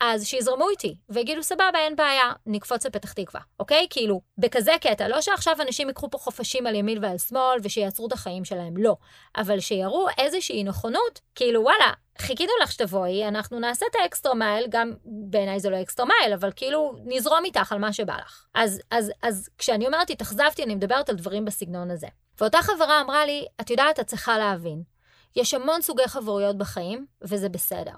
אז 0.00 0.26
שיזרמו 0.26 0.70
איתי, 0.70 0.96
ויגידו, 1.08 1.42
סבבה, 1.42 1.78
אין 1.78 1.96
בעיה, 1.96 2.32
נקפוץ 2.46 2.86
לפתח 2.86 3.12
תקווה, 3.12 3.40
אוקיי? 3.60 3.86
כאילו, 3.90 4.20
בכזה 4.38 4.72
קטע, 4.80 5.08
לא 5.08 5.20
שעכשיו 5.20 5.56
אנשים 5.62 5.88
ייקחו 5.88 6.10
פה 6.10 6.18
חופשים 6.18 6.66
על 6.66 6.74
ימין 6.74 7.04
ועל 7.04 7.18
שמאל, 7.18 7.58
ושיעצרו 7.62 8.06
את 8.06 8.12
החיים 8.12 8.44
שלהם, 8.44 8.76
לא. 8.76 8.96
אבל 9.36 9.60
שיראו 9.60 10.06
איזושהי 10.18 10.64
נכונות, 10.64 11.20
כאילו, 11.34 11.62
וואלה, 11.62 11.92
חיכינו 12.18 12.52
לך 12.62 12.72
שתבואי, 12.72 13.28
אנחנו 13.28 13.60
נעשה 13.60 13.86
את 13.90 13.96
ה 14.02 14.07
extra 14.07 14.34
mile, 14.34 14.66
גם 14.68 14.92
בעיניי 15.04 15.60
זה 15.60 15.70
לא 15.70 15.82
extra 15.82 16.06
mile, 16.06 16.32
אבל 16.32 16.50
כאילו, 16.56 16.96
נזרום 17.04 17.44
איתך 17.44 17.72
על 17.72 17.78
מה 17.78 17.92
שבא 17.92 18.16
לך. 18.16 18.46
אז, 18.54 18.80
אז, 18.90 19.12
אז 19.22 19.48
כשאני 19.58 19.86
אומרת 19.86 20.10
התאכזבתי, 20.10 20.62
אני 20.62 20.74
מדברת 20.74 21.08
על 21.08 21.16
דברים 21.16 21.44
בסגנון 21.44 21.90
הזה. 21.90 22.08
ואותה 22.40 22.58
חברה 22.62 23.00
אמרה 23.00 23.26
לי, 23.26 23.46
את 23.60 23.70
יודעת, 23.70 24.00
את 24.00 24.06
צריכה 24.06 24.38
להבין. 24.38 24.82
יש 25.36 25.54
המון 25.54 25.82
סוגי 25.82 26.08
חברויות 26.08 26.58
בחיים, 26.58 27.06
וזה 27.22 27.48
בסדר. 27.48 27.92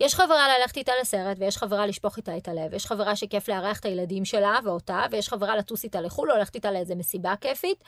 יש 0.00 0.14
חברה 0.14 0.58
ללכת 0.58 0.76
איתה 0.76 0.92
לסרט, 1.00 1.36
ויש 1.40 1.56
חברה 1.56 1.86
לשפוך 1.86 2.16
איתה 2.16 2.36
את 2.36 2.48
הלב, 2.48 2.74
יש 2.74 2.86
חברה 2.86 3.16
שכיף 3.16 3.48
לארח 3.48 3.80
את 3.80 3.84
הילדים 3.84 4.24
שלה 4.24 4.58
ואותה, 4.64 5.04
ויש 5.10 5.28
חברה 5.28 5.56
לטוס 5.56 5.84
איתה 5.84 6.00
לחו"ל, 6.00 6.30
או 6.30 6.36
ללכת 6.36 6.54
איתה 6.54 6.70
לאיזה 6.70 6.94
מסיבה 6.94 7.34
כיפית. 7.40 7.84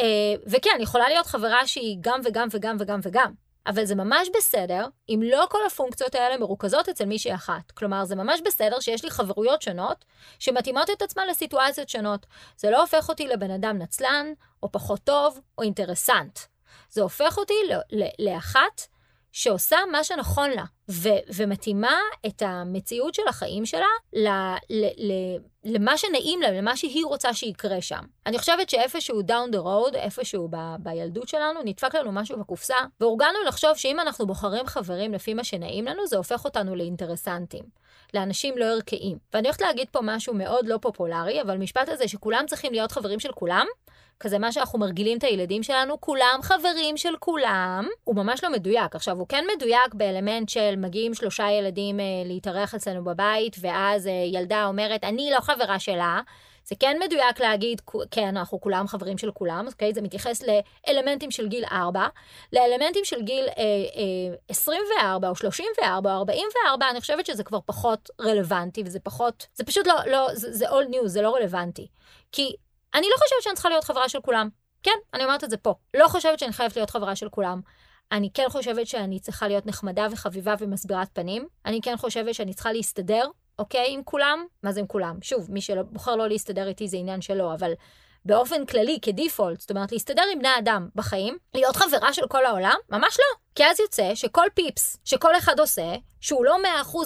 אה, 0.00 0.34
וכן, 0.46 0.78
יכולה 0.80 1.08
להיות 1.08 1.26
חברה 1.26 1.66
שהיא 1.66 1.96
גם 2.00 2.20
וגם 2.24 2.48
וגם 2.50 2.76
וגם 2.80 3.00
וגם. 3.02 3.32
אבל 3.66 3.84
זה 3.84 3.94
ממש 3.94 4.28
בסדר 4.36 4.86
אם 5.08 5.20
לא 5.24 5.46
כל 5.50 5.58
הפונקציות 5.66 6.14
האלה 6.14 6.38
מרוכזות 6.38 6.88
אצל 6.88 7.04
מישהי 7.04 7.34
אחת. 7.34 7.70
כלומר, 7.70 8.04
זה 8.04 8.16
ממש 8.16 8.40
בסדר 8.44 8.80
שיש 8.80 9.04
לי 9.04 9.10
חברויות 9.10 9.62
שונות 9.62 10.04
שמתאימות 10.38 10.90
את 10.90 11.02
עצמן 11.02 11.22
לסיטואציות 11.30 11.88
שונות. 11.88 12.26
זה 12.56 12.70
לא 12.70 12.80
הופך 12.80 13.08
אותי 13.08 13.28
לבן 13.28 13.50
אדם 13.50 13.78
נצלן, 13.78 14.26
או 14.62 14.72
פחות 14.72 15.00
טוב, 15.04 15.40
או 15.58 15.62
אינטרסנט. 15.62 16.38
זה 16.90 17.02
הופך 17.02 17.38
אותי 17.38 17.54
לאחת 18.18 18.86
שעושה 19.36 19.76
מה 19.92 20.04
שנכון 20.04 20.50
לה, 20.50 20.64
ו- 20.90 21.08
ומתאימה 21.34 21.98
את 22.26 22.42
המציאות 22.42 23.14
של 23.14 23.22
החיים 23.28 23.66
שלה 23.66 23.86
ל- 24.12 24.28
ל- 24.70 25.06
ל- 25.06 25.36
למה 25.64 25.98
שנעים 25.98 26.42
לה, 26.42 26.50
למה 26.50 26.76
שהיא 26.76 27.04
רוצה 27.04 27.34
שיקרה 27.34 27.80
שם. 27.80 28.04
אני 28.26 28.38
חושבת 28.38 28.70
שאיפשהו 28.70 29.20
down 29.20 29.54
the 29.54 29.58
road, 29.58 29.96
איפשהו 29.96 30.48
ב- 30.50 30.76
בילדות 30.78 31.28
שלנו, 31.28 31.60
נדפק 31.64 31.94
לנו 31.94 32.12
משהו 32.12 32.38
בקופסה, 32.38 32.74
והורגלנו 33.00 33.38
לחשוב 33.46 33.74
שאם 33.76 34.00
אנחנו 34.00 34.26
בוחרים 34.26 34.66
חברים 34.66 35.12
לפי 35.12 35.34
מה 35.34 35.44
שנעים 35.44 35.84
לנו, 35.84 36.06
זה 36.06 36.16
הופך 36.16 36.44
אותנו 36.44 36.76
לאינטרסנטים. 36.76 37.64
לאנשים 38.14 38.58
לא 38.58 38.64
ערכיים. 38.64 39.18
ואני 39.34 39.48
הולכת 39.48 39.60
להגיד 39.60 39.88
פה 39.90 40.00
משהו 40.02 40.34
מאוד 40.34 40.66
לא 40.68 40.78
פופולרי, 40.82 41.42
אבל 41.42 41.56
משפט 41.56 41.88
הזה 41.88 42.08
שכולם 42.08 42.44
צריכים 42.48 42.72
להיות 42.72 42.92
חברים 42.92 43.20
של 43.20 43.32
כולם, 43.32 43.66
כזה 44.20 44.38
מה 44.38 44.52
שאנחנו 44.52 44.78
מרגילים 44.78 45.18
את 45.18 45.24
הילדים 45.24 45.62
שלנו, 45.62 46.00
כולם 46.00 46.38
חברים 46.42 46.96
של 46.96 47.14
כולם, 47.18 47.88
הוא 48.04 48.16
ממש 48.16 48.44
לא 48.44 48.52
מדויק. 48.52 48.94
עכשיו, 48.94 49.18
הוא 49.18 49.26
כן 49.28 49.44
מדויק 49.56 49.94
באלמנט 49.94 50.48
של 50.48 50.74
מגיעים 50.76 51.14
שלושה 51.14 51.50
ילדים 51.50 52.00
אה, 52.00 52.04
להתארח 52.24 52.74
אצלנו 52.74 53.04
בבית, 53.04 53.56
ואז 53.60 54.06
אה, 54.06 54.12
ילדה 54.12 54.66
אומרת, 54.66 55.04
אני 55.04 55.30
לא 55.30 55.40
חברה 55.40 55.78
שלה. 55.78 56.20
זה 56.68 56.74
כן 56.80 56.96
מדויק 57.04 57.40
להגיד, 57.40 57.80
כן, 58.10 58.26
אנחנו 58.26 58.60
כולם 58.60 58.86
חברים 58.88 59.18
של 59.18 59.30
כולם, 59.30 59.66
אוקיי? 59.66 59.94
זה 59.94 60.02
מתייחס 60.02 60.42
לאלמנטים 60.42 61.30
של 61.30 61.48
גיל 61.48 61.64
4, 61.72 62.06
לאלמנטים 62.52 63.04
של 63.04 63.22
גיל 63.22 63.44
אה, 63.48 63.62
אה, 63.62 64.36
24 64.48 65.28
או 65.28 65.36
34 65.36 66.14
או 66.14 66.18
44, 66.18 66.90
אני 66.90 67.00
חושבת 67.00 67.26
שזה 67.26 67.44
כבר 67.44 67.58
פחות 67.66 68.10
רלוונטי, 68.20 68.82
וזה 68.86 69.00
פחות, 69.00 69.46
זה 69.54 69.64
פשוט 69.64 69.86
לא, 69.86 69.94
לא 70.06 70.28
זה, 70.32 70.52
זה 70.52 70.68
all 70.68 70.90
news, 70.90 71.06
זה 71.06 71.22
לא 71.22 71.34
רלוונטי. 71.34 71.86
כי 72.32 72.56
אני 72.96 73.06
לא 73.10 73.16
חושבת 73.16 73.42
שאני 73.42 73.54
צריכה 73.54 73.68
להיות 73.68 73.84
חברה 73.84 74.08
של 74.08 74.20
כולם. 74.20 74.48
כן, 74.82 74.98
אני 75.14 75.24
אומרת 75.24 75.44
את 75.44 75.50
זה 75.50 75.56
פה. 75.56 75.74
לא 75.94 76.08
חושבת 76.08 76.38
שאני 76.38 76.52
חייבת 76.52 76.76
להיות 76.76 76.90
חברה 76.90 77.16
של 77.16 77.28
כולם. 77.28 77.60
אני 78.12 78.30
כן 78.34 78.46
חושבת 78.48 78.86
שאני 78.86 79.20
צריכה 79.20 79.48
להיות 79.48 79.66
נחמדה 79.66 80.06
וחביבה 80.10 80.54
ומסבירת 80.60 81.08
פנים. 81.12 81.46
אני 81.66 81.80
כן 81.80 81.96
חושבת 81.96 82.34
שאני 82.34 82.54
צריכה 82.54 82.72
להסתדר, 82.72 83.28
אוקיי, 83.58 83.86
עם 83.88 84.02
כולם. 84.04 84.44
מה 84.62 84.72
זה 84.72 84.80
עם 84.80 84.86
כולם? 84.86 85.18
שוב, 85.22 85.50
מי 85.50 85.60
שבוחר 85.60 86.16
לא 86.16 86.28
להסתדר 86.28 86.68
איתי 86.68 86.88
זה 86.88 86.96
עניין 86.96 87.20
שלו, 87.20 87.54
אבל 87.54 87.72
באופן 88.24 88.66
כללי, 88.66 88.98
כדיפולט, 89.02 89.60
זאת 89.60 89.70
אומרת, 89.70 89.92
להסתדר 89.92 90.22
עם 90.32 90.38
בני 90.38 90.58
אדם 90.58 90.88
בחיים, 90.94 91.38
להיות 91.54 91.76
חברה 91.76 92.12
של 92.12 92.26
כל 92.28 92.46
העולם? 92.46 92.76
ממש 92.90 93.16
לא. 93.18 93.38
כי 93.54 93.64
אז 93.64 93.80
יוצא 93.80 94.14
שכל 94.14 94.46
פיפס 94.54 94.96
שכל 95.04 95.36
אחד 95.38 95.60
עושה, 95.60 95.94
שהוא 96.20 96.44
לא 96.44 96.56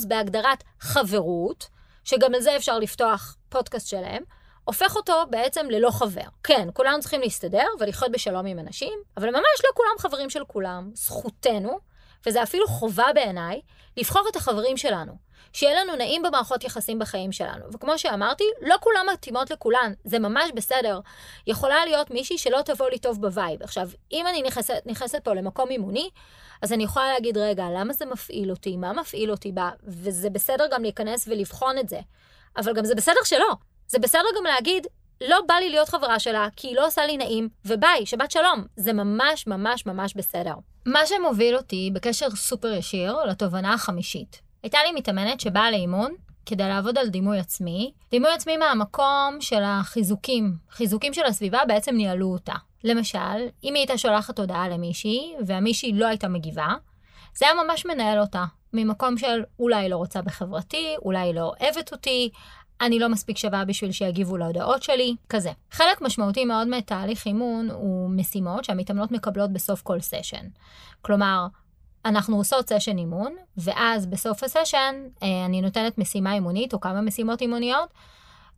100% 0.03 0.07
בהגדרת 0.09 0.65
חברות, 0.81 1.69
שגם 2.05 2.35
על 2.35 2.41
זה 2.41 2.57
אפשר 2.57 2.79
לפתוח 2.79 3.37
פודקאסט 3.49 3.89
שלהם, 3.89 4.23
הופך 4.71 4.97
אותו 4.97 5.23
בעצם 5.31 5.67
ללא 5.71 5.91
חבר. 5.91 6.29
כן, 6.45 6.69
כולנו 6.75 7.01
צריכים 7.01 7.21
להסתדר 7.21 7.67
ולחיות 7.81 8.13
בשלום 8.13 8.47
עם 8.47 8.59
אנשים, 8.59 8.93
אבל 9.17 9.31
ממש 9.31 9.61
לא 9.65 9.71
כולם 9.75 9.91
חברים 9.99 10.31
של 10.31 10.45
כולם. 10.45 10.91
זכותנו, 10.95 11.79
וזה 12.27 12.43
אפילו 12.43 12.67
חובה 12.69 13.07
בעיניי, 13.15 13.61
לבחור 13.97 14.23
את 14.31 14.37
החברים 14.37 14.77
שלנו. 14.77 15.13
שיהיה 15.53 15.81
לנו 15.81 15.97
נעים 15.97 16.23
במערכות 16.23 16.65
יחסים 16.65 16.99
בחיים 16.99 17.33
שלנו. 17.33 17.65
וכמו 17.73 17.99
שאמרתי, 17.99 18.45
לא 18.61 18.77
כולם 18.81 19.07
מתאימות 19.13 19.51
לכולן, 19.51 19.93
זה 20.05 20.19
ממש 20.19 20.51
בסדר. 20.55 21.01
יכולה 21.47 21.85
להיות 21.85 22.11
מישהי 22.11 22.39
שלא 22.39 22.61
תבוא 22.65 22.89
לי 22.91 22.99
טוב 22.99 23.21
ב 23.21 23.28
vibe. 23.28 23.63
עכשיו, 23.63 23.89
אם 24.13 24.27
אני 24.27 24.43
נכנסת, 24.43 24.83
נכנסת 24.87 25.25
פה 25.25 25.35
למקום 25.35 25.71
אימוני, 25.71 26.11
אז 26.63 26.73
אני 26.73 26.85
יכולה 26.85 27.09
להגיד, 27.13 27.39
רגע, 27.39 27.65
למה 27.77 27.93
זה 27.93 28.07
מפעיל 28.07 28.51
אותי? 28.51 28.77
מה 28.77 28.93
מפעיל 28.93 29.31
אותי 29.31 29.53
בה? 29.53 29.71
וזה 29.85 30.31
בסדר 30.31 30.65
גם 30.71 30.83
להיכנס 30.83 31.29
ולבחון 31.29 31.79
את 31.79 31.89
זה. 31.89 32.01
אבל 32.57 32.75
גם 32.75 32.85
זה 32.85 32.95
בסדר 32.95 33.21
שלא. 33.25 33.55
זה 33.91 33.99
בסדר 33.99 34.29
גם 34.39 34.45
להגיד, 34.45 34.87
לא 35.21 35.37
בא 35.49 35.55
לי 35.55 35.71
להיות 35.71 35.89
חברה 35.89 36.19
שלה, 36.19 36.49
כי 36.57 36.69
היא 36.69 36.77
לא 36.77 36.87
עושה 36.87 37.07
לי 37.07 37.17
נעים, 37.17 37.49
וביי, 37.65 38.07
שבת 38.07 38.31
שלום. 38.31 38.65
זה 38.77 38.93
ממש 38.93 39.47
ממש 39.47 39.87
ממש 39.87 40.15
בסדר. 40.17 40.55
מה 40.87 41.07
שמוביל 41.07 41.57
אותי 41.57 41.91
בקשר 41.93 42.31
סופר 42.31 42.73
ישיר 42.73 43.17
לתובנה 43.25 43.75
החמישית. 43.75 44.41
הייתה 44.63 44.79
לי 44.85 44.93
מתאמנת 44.93 45.41
שבאה 45.41 45.71
לאימון 45.71 46.15
כדי 46.47 46.69
לעבוד 46.69 46.99
על 46.99 47.09
דימוי 47.09 47.39
עצמי. 47.39 47.93
דימוי 48.11 48.31
עצמי 48.31 48.57
מהמקום 48.57 49.37
של 49.41 49.63
החיזוקים. 49.65 50.55
חיזוקים 50.71 51.15
של 51.15 51.25
הסביבה 51.25 51.61
בעצם 51.69 51.95
ניהלו 51.95 52.33
אותה. 52.33 52.55
למשל, 52.85 53.19
אם 53.65 53.75
היא 53.75 53.81
הייתה 53.81 53.99
שולחת 53.99 54.39
הודעה 54.39 54.69
למישהי, 54.69 55.35
והמישהי 55.47 55.93
לא 55.93 56.07
הייתה 56.07 56.29
מגיבה, 56.29 56.69
זה 57.35 57.47
היה 57.47 57.55
ממש 57.65 57.87
מנהל 57.87 58.21
אותה. 58.21 58.45
ממקום 58.73 59.19
של 59.19 59.43
אולי 59.59 59.77
היא 59.77 59.91
לא 59.91 59.97
רוצה 59.97 60.23
בחברתי, 60.23 60.95
אולי 61.05 61.19
היא 61.19 61.35
לא 61.35 61.53
אוהבת 61.61 61.93
אותי, 61.93 62.31
אני 62.81 62.99
לא 62.99 63.09
מספיק 63.09 63.39
שווה 63.39 63.65
בשביל 63.65 63.93
שיגיבו 63.93 64.37
להודעות 64.37 64.83
שלי, 64.83 65.17
כזה. 65.29 65.51
חלק 65.71 66.01
משמעותי 66.01 66.45
מאוד 66.45 66.69
מתהליך 66.69 67.27
אימון 67.27 67.71
הוא 67.71 68.11
משימות 68.11 68.65
שהמתאמנות 68.65 69.13
מקבלות 69.13 69.53
בסוף 69.53 69.83
כל 69.83 70.01
סשן. 70.01 70.47
כלומר, 71.03 71.47
אנחנו 72.05 72.37
עושות 72.37 72.69
סשן 72.69 72.99
אימון, 72.99 73.37
ואז 73.57 74.07
בסוף 74.07 74.43
הסשן 74.43 74.95
אה, 75.23 75.45
אני 75.45 75.61
נותנת 75.61 75.99
משימה 75.99 76.35
אימונית 76.35 76.75
או 76.75 76.81
כמה 76.81 77.01
משימות 77.01 77.41
אימוניות, 77.41 77.89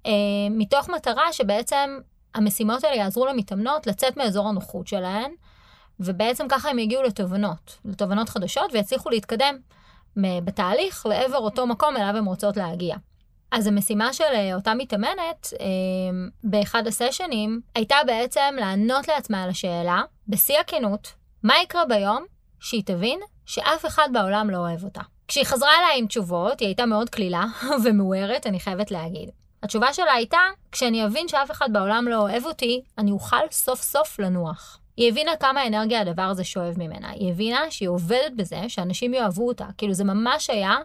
אה, 0.07 0.12
מתוך 0.50 0.88
מטרה 0.88 1.33
שבעצם 1.33 1.99
המשימות 2.35 2.85
האלה 2.85 2.97
יעזרו 2.97 3.26
למתאמנות 3.26 3.87
לצאת 3.87 4.17
מאזור 4.17 4.49
הנוחות 4.49 4.87
שלהן, 4.87 5.31
ובעצם 6.00 6.47
ככה 6.49 6.71
הם 6.71 6.79
יגיעו 6.79 7.02
לתובנות, 7.02 7.79
לתובנות 7.85 8.29
חדשות 8.29 8.73
ויצליחו 8.73 9.11
להתקדם 9.11 9.57
בתהליך 10.17 11.07
לעבר 11.07 11.38
אותו 11.38 11.67
מקום 11.67 11.97
אליו 11.97 12.17
הן 12.17 12.25
רוצות 12.25 12.57
להגיע. 12.57 12.97
אז 13.52 13.66
המשימה 13.66 14.12
של 14.12 14.25
אה, 14.25 14.54
אותה 14.54 14.75
מתאמנת 14.75 15.52
אה, 15.61 15.66
באחד 16.44 16.87
הסשנים 16.87 17.61
הייתה 17.75 17.97
בעצם 18.06 18.54
לענות 18.61 19.09
לעצמה 19.09 19.42
על 19.42 19.50
השאלה, 19.50 20.02
בשיא 20.28 20.59
הכנות, 20.59 21.12
מה 21.42 21.54
יקרה 21.62 21.87
ביום 21.87 22.25
שהיא 22.61 22.82
תבין 22.87 23.21
שאף 23.47 23.87
אחד 23.87 24.09
בעולם 24.12 24.50
לא 24.50 24.56
אוהב 24.56 24.85
אותה. 24.85 25.00
כשהיא 25.28 25.44
חזרה 25.44 25.71
אליי 25.78 25.99
עם 25.99 26.06
תשובות, 26.06 26.61
היא 26.61 26.68
הייתה 26.68 26.87
מאוד 26.87 27.11
קלילה 27.11 27.44
ומוארת, 27.85 28.47
אני 28.47 28.61
חייבת 28.61 28.90
להגיד. 28.90 29.30
התשובה 29.62 29.92
שלה 29.92 30.12
הייתה, 30.12 30.40
כשאני 30.73 31.06
אבין 31.06 31.28
שאף 31.28 31.50
אחד 31.50 31.68
בעולם 31.73 32.09
לא 32.09 32.16
אוהב 32.16 32.47
אותי, 32.47 32.82
אני 32.99 33.11
אוכל 33.11 33.37
סוף 33.50 33.82
סוף 33.82 34.18
לנוח. 34.18 34.78
היא 34.97 35.09
הבינה 35.09 35.37
כמה 35.40 35.66
אנרגיה 35.66 36.00
הדבר 36.00 36.23
הזה 36.23 36.44
שואב 36.44 36.75
ממנה. 36.78 37.11
היא 37.11 37.30
הבינה 37.30 37.71
שהיא 37.71 37.88
עובדת 37.88 38.32
בזה 38.37 38.61
שאנשים 38.68 39.14
יאהבו 39.14 39.49
אותה. 39.49 39.66
כאילו, 39.78 39.92
זה 39.92 40.04
ממש 40.04 40.50
היה 40.50 40.76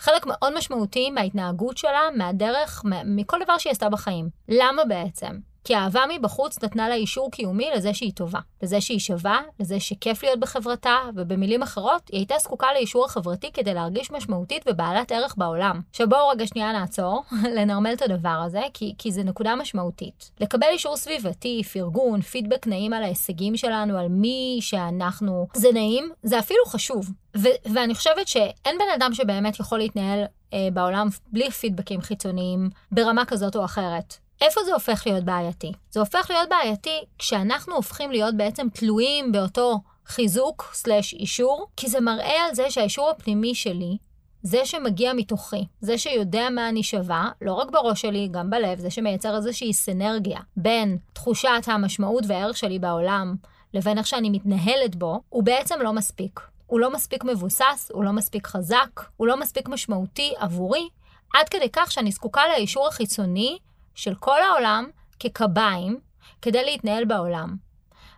חלק 0.00 0.26
מאוד 0.26 0.58
משמעותי 0.58 1.10
מההתנהגות 1.10 1.76
שלה, 1.76 2.00
מהדרך, 2.16 2.82
מכל 3.04 3.38
דבר 3.44 3.58
שהיא 3.58 3.70
עשתה 3.70 3.88
בחיים. 3.88 4.28
למה 4.48 4.84
בעצם? 4.84 5.49
כי 5.64 5.74
האהבה 5.74 6.00
מבחוץ 6.08 6.62
נתנה 6.62 6.88
לה 6.88 6.94
אישור 6.94 7.30
קיומי 7.30 7.68
לזה 7.76 7.94
שהיא 7.94 8.12
טובה, 8.14 8.40
לזה 8.62 8.80
שהיא 8.80 8.98
שווה, 8.98 9.40
לזה 9.60 9.80
שכיף 9.80 10.22
להיות 10.22 10.40
בחברתה, 10.40 10.96
ובמילים 11.14 11.62
אחרות, 11.62 12.02
היא 12.08 12.18
הייתה 12.18 12.34
זקוקה 12.40 12.66
לאישור 12.74 13.04
החברתי 13.04 13.52
כדי 13.52 13.74
להרגיש 13.74 14.10
משמעותית 14.10 14.64
ובעלת 14.68 15.12
ערך 15.12 15.34
בעולם. 15.36 15.80
עכשיו 15.90 16.08
בואו 16.08 16.28
רגע 16.28 16.46
שנייה 16.46 16.72
נעצור, 16.72 17.22
לנרמל 17.56 17.92
את 17.92 18.02
הדבר 18.02 18.42
הזה, 18.44 18.62
כי, 18.74 18.94
כי 18.98 19.12
זה 19.12 19.22
נקודה 19.22 19.56
משמעותית. 19.56 20.30
לקבל 20.40 20.66
אישור 20.70 20.96
סביבתי, 20.96 21.62
פרגון, 21.72 22.20
פידבק 22.20 22.66
נעים 22.66 22.92
על 22.92 23.02
ההישגים 23.02 23.56
שלנו, 23.56 23.98
על 23.98 24.08
מי 24.08 24.58
שאנחנו, 24.60 25.46
זה 25.54 25.68
נעים, 25.72 26.10
זה 26.22 26.38
אפילו 26.38 26.64
חשוב. 26.66 27.10
ו- 27.36 27.72
ואני 27.74 27.94
חושבת 27.94 28.28
שאין 28.28 28.78
בן 28.78 28.94
אדם 28.96 29.14
שבאמת 29.14 29.60
יכול 29.60 29.78
להתנהל 29.78 30.24
אה, 30.52 30.68
בעולם 30.72 31.08
בלי 31.32 31.50
פידבקים 31.50 32.00
חיצוניים 32.00 32.70
ברמה 32.92 33.24
כזאת 33.24 33.56
או 33.56 33.64
אחרת. 33.64 34.29
איפה 34.40 34.60
זה 34.64 34.74
הופך 34.74 35.02
להיות 35.06 35.24
בעייתי? 35.24 35.72
זה 35.90 36.00
הופך 36.00 36.30
להיות 36.30 36.48
בעייתי 36.48 36.98
כשאנחנו 37.18 37.74
הופכים 37.74 38.10
להיות 38.10 38.36
בעצם 38.36 38.66
תלויים 38.74 39.32
באותו 39.32 39.78
חיזוק 40.06 40.70
סלש 40.74 41.14
אישור, 41.14 41.66
כי 41.76 41.88
זה 41.88 42.00
מראה 42.00 42.44
על 42.48 42.54
זה 42.54 42.70
שהאישור 42.70 43.10
הפנימי 43.10 43.54
שלי, 43.54 43.96
זה 44.42 44.66
שמגיע 44.66 45.12
מתוכי, 45.12 45.64
זה 45.80 45.98
שיודע 45.98 46.48
מה 46.50 46.68
אני 46.68 46.82
שווה, 46.82 47.28
לא 47.42 47.52
רק 47.52 47.70
בראש 47.70 48.00
שלי, 48.00 48.28
גם 48.30 48.50
בלב, 48.50 48.78
זה 48.78 48.90
שמייצר 48.90 49.36
איזושהי 49.36 49.72
סנרגיה 49.72 50.40
בין 50.56 50.98
תחושת 51.12 51.62
המשמעות 51.66 52.24
והערך 52.28 52.56
שלי 52.56 52.78
בעולם 52.78 53.34
לבין 53.74 53.98
איך 53.98 54.06
שאני 54.06 54.30
מתנהלת 54.30 54.96
בו, 54.96 55.20
הוא 55.28 55.42
בעצם 55.42 55.80
לא 55.82 55.92
מספיק. 55.92 56.40
הוא 56.66 56.80
לא 56.80 56.92
מספיק 56.92 57.24
מבוסס, 57.24 57.90
הוא 57.94 58.04
לא 58.04 58.12
מספיק 58.12 58.46
חזק, 58.46 59.00
הוא 59.16 59.26
לא 59.26 59.36
מספיק 59.36 59.68
משמעותי 59.68 60.32
עבורי, 60.36 60.88
עד 61.34 61.48
כדי 61.48 61.68
כך 61.72 61.92
שאני 61.92 62.12
זקוקה 62.12 62.42
לאישור 62.48 62.88
החיצוני 62.88 63.58
של 64.00 64.14
כל 64.14 64.42
העולם 64.42 64.88
כקביים 65.18 66.00
כדי 66.42 66.64
להתנהל 66.64 67.04
בעולם. 67.04 67.56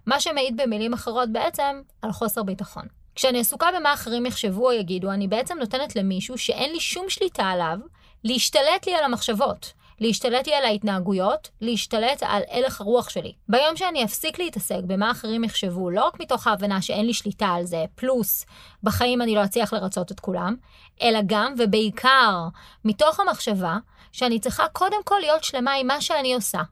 מה 0.06 0.20
שמעיד 0.20 0.60
במילים 0.60 0.92
אחרות 0.92 1.28
בעצם 1.32 1.80
על 2.02 2.12
חוסר 2.12 2.42
ביטחון. 2.42 2.84
כשאני 3.14 3.40
עסוקה 3.40 3.66
במה 3.76 3.94
אחרים 3.94 4.26
יחשבו 4.26 4.66
או 4.66 4.72
יגידו, 4.72 5.10
אני 5.10 5.28
בעצם 5.28 5.58
נותנת 5.58 5.96
למישהו 5.96 6.38
שאין 6.38 6.72
לי 6.72 6.80
שום 6.80 7.08
שליטה 7.08 7.44
עליו, 7.44 7.78
להשתלט 8.24 8.86
לי 8.86 8.94
על 8.94 9.04
המחשבות, 9.04 9.72
להשתלט 10.00 10.46
לי 10.46 10.54
על 10.54 10.64
ההתנהגויות, 10.64 11.50
להשתלט 11.60 12.22
על 12.22 12.42
הלך 12.50 12.80
הרוח 12.80 13.08
שלי. 13.08 13.32
ביום 13.48 13.76
שאני 13.76 14.04
אפסיק 14.04 14.38
להתעסק 14.38 14.80
במה 14.86 15.10
אחרים 15.10 15.44
יחשבו, 15.44 15.90
לא 15.90 16.06
רק 16.06 16.20
מתוך 16.20 16.46
ההבנה 16.46 16.82
שאין 16.82 17.06
לי 17.06 17.14
שליטה 17.14 17.46
על 17.46 17.64
זה, 17.64 17.84
פלוס 17.94 18.46
בחיים 18.82 19.22
אני 19.22 19.34
לא 19.34 19.44
אצליח 19.44 19.72
לרצות 19.72 20.12
את 20.12 20.20
כולם, 20.20 20.56
אלא 21.02 21.18
גם 21.26 21.54
ובעיקר 21.58 22.38
מתוך 22.84 23.20
המחשבה 23.20 23.76
שאני 24.12 24.40
צריכה 24.40 24.68
קודם 24.68 25.02
כל 25.04 25.18
להיות 25.20 25.44
שלמה 25.44 25.72
עם 25.72 25.86
מה 25.86 26.00
שאני 26.00 26.34
עושה. 26.34 26.62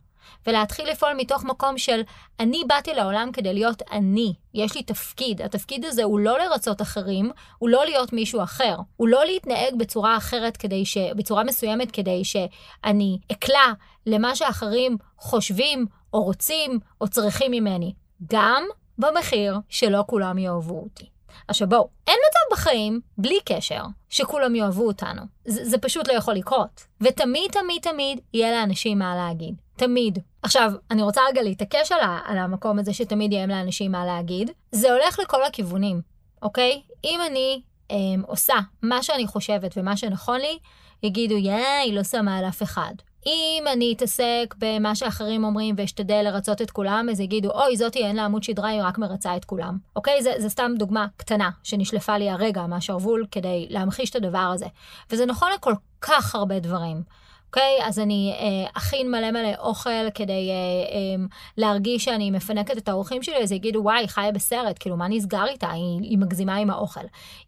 ולהתחיל 0.46 0.90
לפעול 0.90 1.12
מתוך 1.16 1.44
מקום 1.44 1.78
של 1.78 2.00
אני 2.40 2.62
באתי 2.66 2.94
לעולם 2.94 3.30
כדי 3.32 3.54
להיות 3.54 3.82
אני, 3.92 4.34
יש 4.54 4.74
לי 4.74 4.82
תפקיד. 4.82 5.42
התפקיד 5.42 5.84
הזה 5.84 6.04
הוא 6.04 6.20
לא 6.20 6.38
לרצות 6.38 6.82
אחרים, 6.82 7.30
הוא 7.58 7.68
לא 7.68 7.84
להיות 7.84 8.12
מישהו 8.12 8.42
אחר. 8.42 8.76
הוא 8.96 9.08
לא 9.08 9.24
להתנהג 9.24 9.74
בצורה 9.78 10.16
אחרת 10.16 10.56
כדי 10.56 10.84
ש... 10.84 10.98
בצורה 11.16 11.44
מסוימת 11.44 11.90
כדי 11.90 12.24
שאני 12.24 13.18
אקלע 13.32 13.72
למה 14.06 14.36
שאחרים 14.36 14.96
חושבים 15.18 15.86
או 16.12 16.22
רוצים 16.22 16.78
או 17.00 17.08
צריכים 17.08 17.50
ממני. 17.50 17.94
גם 18.32 18.62
במחיר 18.98 19.58
שלא 19.68 20.04
כולם 20.06 20.38
יאהבו 20.38 20.80
אותי. 20.80 21.04
עכשיו 21.48 21.68
בואו, 21.68 21.88
אין 22.06 22.16
מצב 22.28 22.56
בחיים, 22.56 23.00
בלי 23.18 23.38
קשר, 23.44 23.82
שכולם 24.08 24.54
יאהבו 24.54 24.86
אותנו. 24.86 25.22
זה, 25.44 25.64
זה 25.64 25.78
פשוט 25.78 26.08
לא 26.08 26.12
יכול 26.12 26.34
לקרות. 26.34 26.86
ותמיד, 27.00 27.50
תמיד, 27.50 27.82
תמיד 27.82 28.20
יהיה 28.34 28.50
לאנשים 28.50 28.98
מה 28.98 29.16
להגיד. 29.16 29.54
תמיד. 29.76 30.18
עכשיו, 30.42 30.72
אני 30.90 31.02
רוצה 31.02 31.20
רגע 31.28 31.42
להתעקש 31.42 31.92
על, 31.92 32.00
על 32.24 32.38
המקום 32.38 32.78
הזה 32.78 32.92
שתמיד 32.92 33.32
יהיה 33.32 33.46
לאנשים 33.46 33.92
מה 33.92 34.04
להגיד. 34.04 34.50
זה 34.72 34.92
הולך 34.92 35.18
לכל 35.18 35.44
הכיוונים, 35.44 36.00
אוקיי? 36.42 36.82
אם 37.04 37.20
אני 37.26 37.62
אה, 37.90 37.96
עושה 38.26 38.54
מה 38.82 39.02
שאני 39.02 39.26
חושבת 39.26 39.74
ומה 39.76 39.96
שנכון 39.96 40.40
לי, 40.40 40.58
יגידו, 41.02 41.34
יא, 41.34 41.54
היא 41.84 41.94
לא 41.94 42.04
שמה 42.04 42.38
על 42.38 42.44
אף 42.44 42.62
אחד. 42.62 42.94
אם 43.26 43.64
אני 43.72 43.92
אתעסק 43.96 44.54
במה 44.58 44.94
שאחרים 44.94 45.44
אומרים 45.44 45.74
ואשתדל 45.78 46.22
לרצות 46.24 46.62
את 46.62 46.70
כולם, 46.70 47.08
אז 47.10 47.20
יגידו, 47.20 47.50
אוי, 47.50 47.76
זאתי 47.76 48.04
אין 48.04 48.16
לה 48.16 48.24
עמוד 48.24 48.42
שדרה, 48.42 48.68
היא 48.68 48.82
רק 48.82 48.98
מרצה 48.98 49.36
את 49.36 49.44
כולם. 49.44 49.78
אוקיי? 49.96 50.22
זה, 50.22 50.32
זה 50.38 50.48
סתם 50.48 50.72
דוגמה 50.78 51.06
קטנה 51.16 51.50
שנשלפה 51.62 52.18
לי 52.18 52.30
הרגע 52.30 52.66
מהשרוול 52.66 53.26
כדי 53.30 53.66
להמחיש 53.70 54.10
את 54.10 54.16
הדבר 54.16 54.38
הזה. 54.38 54.66
וזה 55.10 55.26
נכון 55.26 55.48
לכל 55.56 55.74
כך 56.00 56.34
הרבה 56.34 56.60
דברים. 56.60 57.02
אוקיי? 57.50 57.78
אז 57.82 57.98
אני 57.98 58.34
אה, 58.38 58.70
אכין 58.74 59.10
מלא 59.10 59.30
מלא 59.30 59.48
אוכל 59.58 60.10
כדי 60.14 60.50
אה, 60.50 60.54
אה, 60.94 61.26
להרגיש 61.56 62.04
שאני 62.04 62.30
מפנקת 62.30 62.78
את 62.78 62.88
האורחים 62.88 63.22
שלי, 63.22 63.42
אז 63.42 63.52
יגידו, 63.52 63.80
וואי, 63.82 64.08
חיה 64.08 64.32
בסרט, 64.32 64.76
כאילו, 64.80 64.96
מה 64.96 65.08
נסגר 65.08 65.46
איתה? 65.46 65.70
היא, 65.70 66.00
היא 66.02 66.18
מגזימה 66.18 66.56
עם 66.56 66.70
האוכל. 66.70 67.00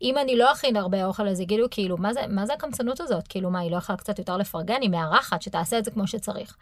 אם 0.03 0.19
אני 0.19 0.37
לא 0.37 0.53
אכין 0.53 0.77
הרבה 0.77 1.05
אוכל, 1.05 1.29
אז 1.29 1.41
יגידו, 1.41 1.67
כאילו, 1.71 1.97
מה 1.97 2.13
זה, 2.13 2.21
מה 2.29 2.47
זה 2.47 2.53
הקמצנות 2.53 3.01
הזאת? 3.01 3.29
כאילו, 3.29 3.51
מה, 3.51 3.59
היא 3.59 3.71
לא 3.71 3.77
יכולה 3.77 3.99
קצת 3.99 4.19
יותר 4.19 4.37
לפרגן? 4.37 4.79
היא 4.81 4.91
מארחת, 4.91 5.43
שתעשה 5.43 5.79
את 5.79 5.85
זה 5.85 5.91
כמו 5.91 6.07
שצריך. 6.07 6.57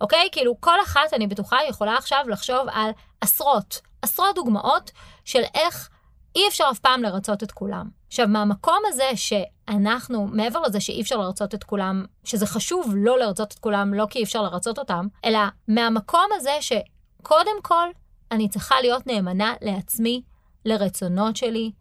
אוקיי? 0.00 0.28
כאילו, 0.32 0.60
כל 0.60 0.82
אחת, 0.82 1.14
אני 1.14 1.26
בטוחה, 1.26 1.56
יכולה 1.68 1.96
עכשיו 1.96 2.24
לחשוב 2.28 2.66
על 2.72 2.90
עשרות, 3.20 3.80
עשרות 4.02 4.34
דוגמאות 4.34 4.90
של 5.24 5.42
איך 5.54 5.88
אי 6.36 6.48
אפשר 6.48 6.64
אף 6.70 6.78
פעם 6.78 7.02
לרצות 7.02 7.42
את 7.42 7.52
כולם. 7.52 8.01
עכשיו, 8.12 8.28
מהמקום 8.28 8.78
הזה 8.86 9.10
שאנחנו, 9.14 10.26
מעבר 10.26 10.60
לזה 10.60 10.80
שאי 10.80 11.02
אפשר 11.02 11.16
לרצות 11.16 11.54
את 11.54 11.64
כולם, 11.64 12.04
שזה 12.24 12.46
חשוב 12.46 12.92
לא 12.96 13.18
לרצות 13.18 13.52
את 13.52 13.58
כולם, 13.58 13.94
לא 13.94 14.06
כי 14.10 14.18
אי 14.18 14.24
אפשר 14.24 14.42
לרצות 14.42 14.78
אותם, 14.78 15.06
אלא 15.24 15.38
מהמקום 15.68 16.26
הזה 16.36 16.52
שקודם 16.60 17.62
כל, 17.62 17.88
אני 18.32 18.48
צריכה 18.48 18.80
להיות 18.80 19.06
נאמנה 19.06 19.54
לעצמי, 19.62 20.22
לרצונות 20.64 21.36
שלי, 21.36 21.72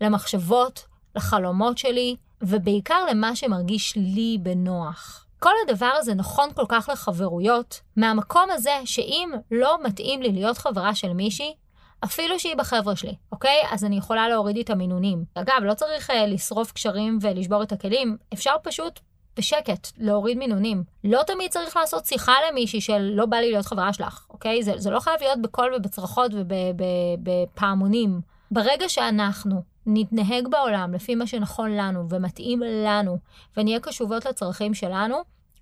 למחשבות, 0.00 0.86
לחלומות 1.16 1.78
שלי, 1.78 2.16
ובעיקר 2.42 3.04
למה 3.10 3.36
שמרגיש 3.36 3.96
לי 3.96 4.38
בנוח. 4.42 5.26
כל 5.38 5.52
הדבר 5.64 5.92
הזה 5.98 6.14
נכון 6.14 6.48
כל 6.54 6.64
כך 6.68 6.88
לחברויות, 6.92 7.80
מהמקום 7.96 8.50
הזה 8.50 8.80
שאם 8.84 9.30
לא 9.50 9.78
מתאים 9.84 10.22
לי 10.22 10.32
להיות 10.32 10.58
חברה 10.58 10.94
של 10.94 11.12
מישהי, 11.12 11.54
אפילו 12.04 12.40
שהיא 12.40 12.56
בחבר'ה 12.56 12.96
שלי, 12.96 13.14
אוקיי? 13.32 13.62
אז 13.70 13.84
אני 13.84 13.96
יכולה 13.96 14.28
להוריד 14.28 14.58
את 14.58 14.70
המינונים. 14.70 15.24
אגב, 15.34 15.62
לא 15.62 15.74
צריך 15.74 16.10
uh, 16.10 16.12
לשרוף 16.26 16.72
קשרים 16.72 17.18
ולשבור 17.22 17.62
את 17.62 17.72
הכלים, 17.72 18.16
אפשר 18.34 18.54
פשוט 18.62 19.00
בשקט 19.36 19.88
להוריד 19.98 20.38
מינונים. 20.38 20.84
לא 21.04 21.22
תמיד 21.26 21.50
צריך 21.50 21.76
לעשות 21.76 22.06
שיחה 22.06 22.32
למישהי 22.48 22.80
של 22.80 22.98
לא 22.98 23.26
בא 23.26 23.36
לי 23.36 23.50
להיות 23.50 23.66
חברה 23.66 23.92
שלך, 23.92 24.26
אוקיי? 24.30 24.62
זה, 24.62 24.72
זה 24.76 24.90
לא 24.90 25.00
חייב 25.00 25.16
להיות 25.20 25.42
בקול 25.42 25.74
ובצרחות 25.76 26.32
ובפעמונים. 26.34 28.20
ברגע 28.50 28.88
שאנחנו 28.88 29.62
נתנהג 29.86 30.48
בעולם 30.48 30.94
לפי 30.94 31.14
מה 31.14 31.26
שנכון 31.26 31.76
לנו 31.76 32.08
ומתאים 32.08 32.62
לנו, 32.86 33.18
ונהיה 33.56 33.80
קשובות 33.80 34.26
לצרכים 34.26 34.74
שלנו, 34.74 35.16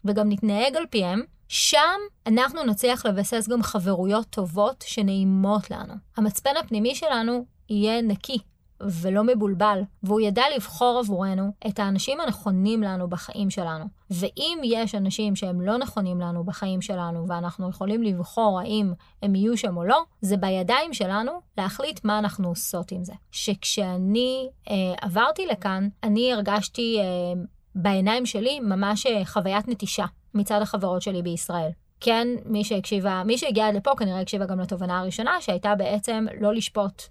וגם 0.05 0.29
נתנהג 0.29 0.77
על 0.77 0.85
פיהם, 0.91 1.23
שם 1.49 1.99
אנחנו 2.27 2.65
נצליח 2.65 3.07
לבסס 3.07 3.49
גם 3.49 3.63
חברויות 3.63 4.27
טובות 4.31 4.85
שנעימות 4.87 5.71
לנו. 5.71 5.95
המצפן 6.17 6.57
הפנימי 6.61 6.95
שלנו 6.95 7.45
יהיה 7.71 8.03
נקי 8.03 8.39
ולא 8.81 9.25
מבולבל, 9.25 9.81
והוא 10.03 10.21
ידע 10.21 10.43
לבחור 10.57 10.99
עבורנו 10.99 11.53
את 11.67 11.79
האנשים 11.79 12.21
הנכונים 12.21 12.83
לנו 12.83 13.09
בחיים 13.09 13.51
שלנו. 13.51 13.85
ואם 14.11 14.59
יש 14.65 14.95
אנשים 14.95 15.37
שהם 15.37 15.61
לא 15.61 15.79
נכונים 15.79 16.21
לנו 16.21 16.45
בחיים 16.45 16.83
שלנו, 16.83 17.29
ואנחנו 17.29 17.71
יכולים 17.71 18.03
לבחור 18.03 18.61
האם 18.61 18.93
הם 19.23 19.35
יהיו 19.35 19.57
שם 19.59 19.77
או 19.77 19.85
לא, 19.85 20.03
זה 20.21 20.37
בידיים 20.37 20.93
שלנו 20.93 21.33
להחליט 21.59 22.05
מה 22.05 22.19
אנחנו 22.19 22.49
עושות 22.49 22.93
עם 22.93 23.05
זה. 23.05 23.13
שכשאני 23.31 24.49
אה, 24.71 24.75
עברתי 25.01 25.47
לכאן, 25.47 25.89
אני 26.03 26.33
הרגשתי 26.33 26.99
אה, 27.01 27.43
בעיניים 27.75 28.27
שלי 28.27 28.61
ממש 28.61 29.07
אה, 29.07 29.25
חוויית 29.25 29.69
נטישה. 29.69 30.05
מצד 30.39 30.63
החברות 30.63 31.03
שלי 31.03 31.23
בישראל. 31.23 31.71
כן, 32.01 32.29
מי 32.45 32.65
שהקשיבה, 32.65 33.23
מי 33.25 33.39
שהגיעה 33.39 33.69
עד 33.69 33.75
לפה 33.75 33.91
כנראה 33.99 34.21
הקשיבה 34.21 34.47
גם 34.47 34.61
לתובנה 34.61 34.99
הראשונה, 34.99 35.41
שהייתה 35.41 35.75
בעצם 35.75 36.27
לא 36.41 36.55
לשפוט 36.55 37.03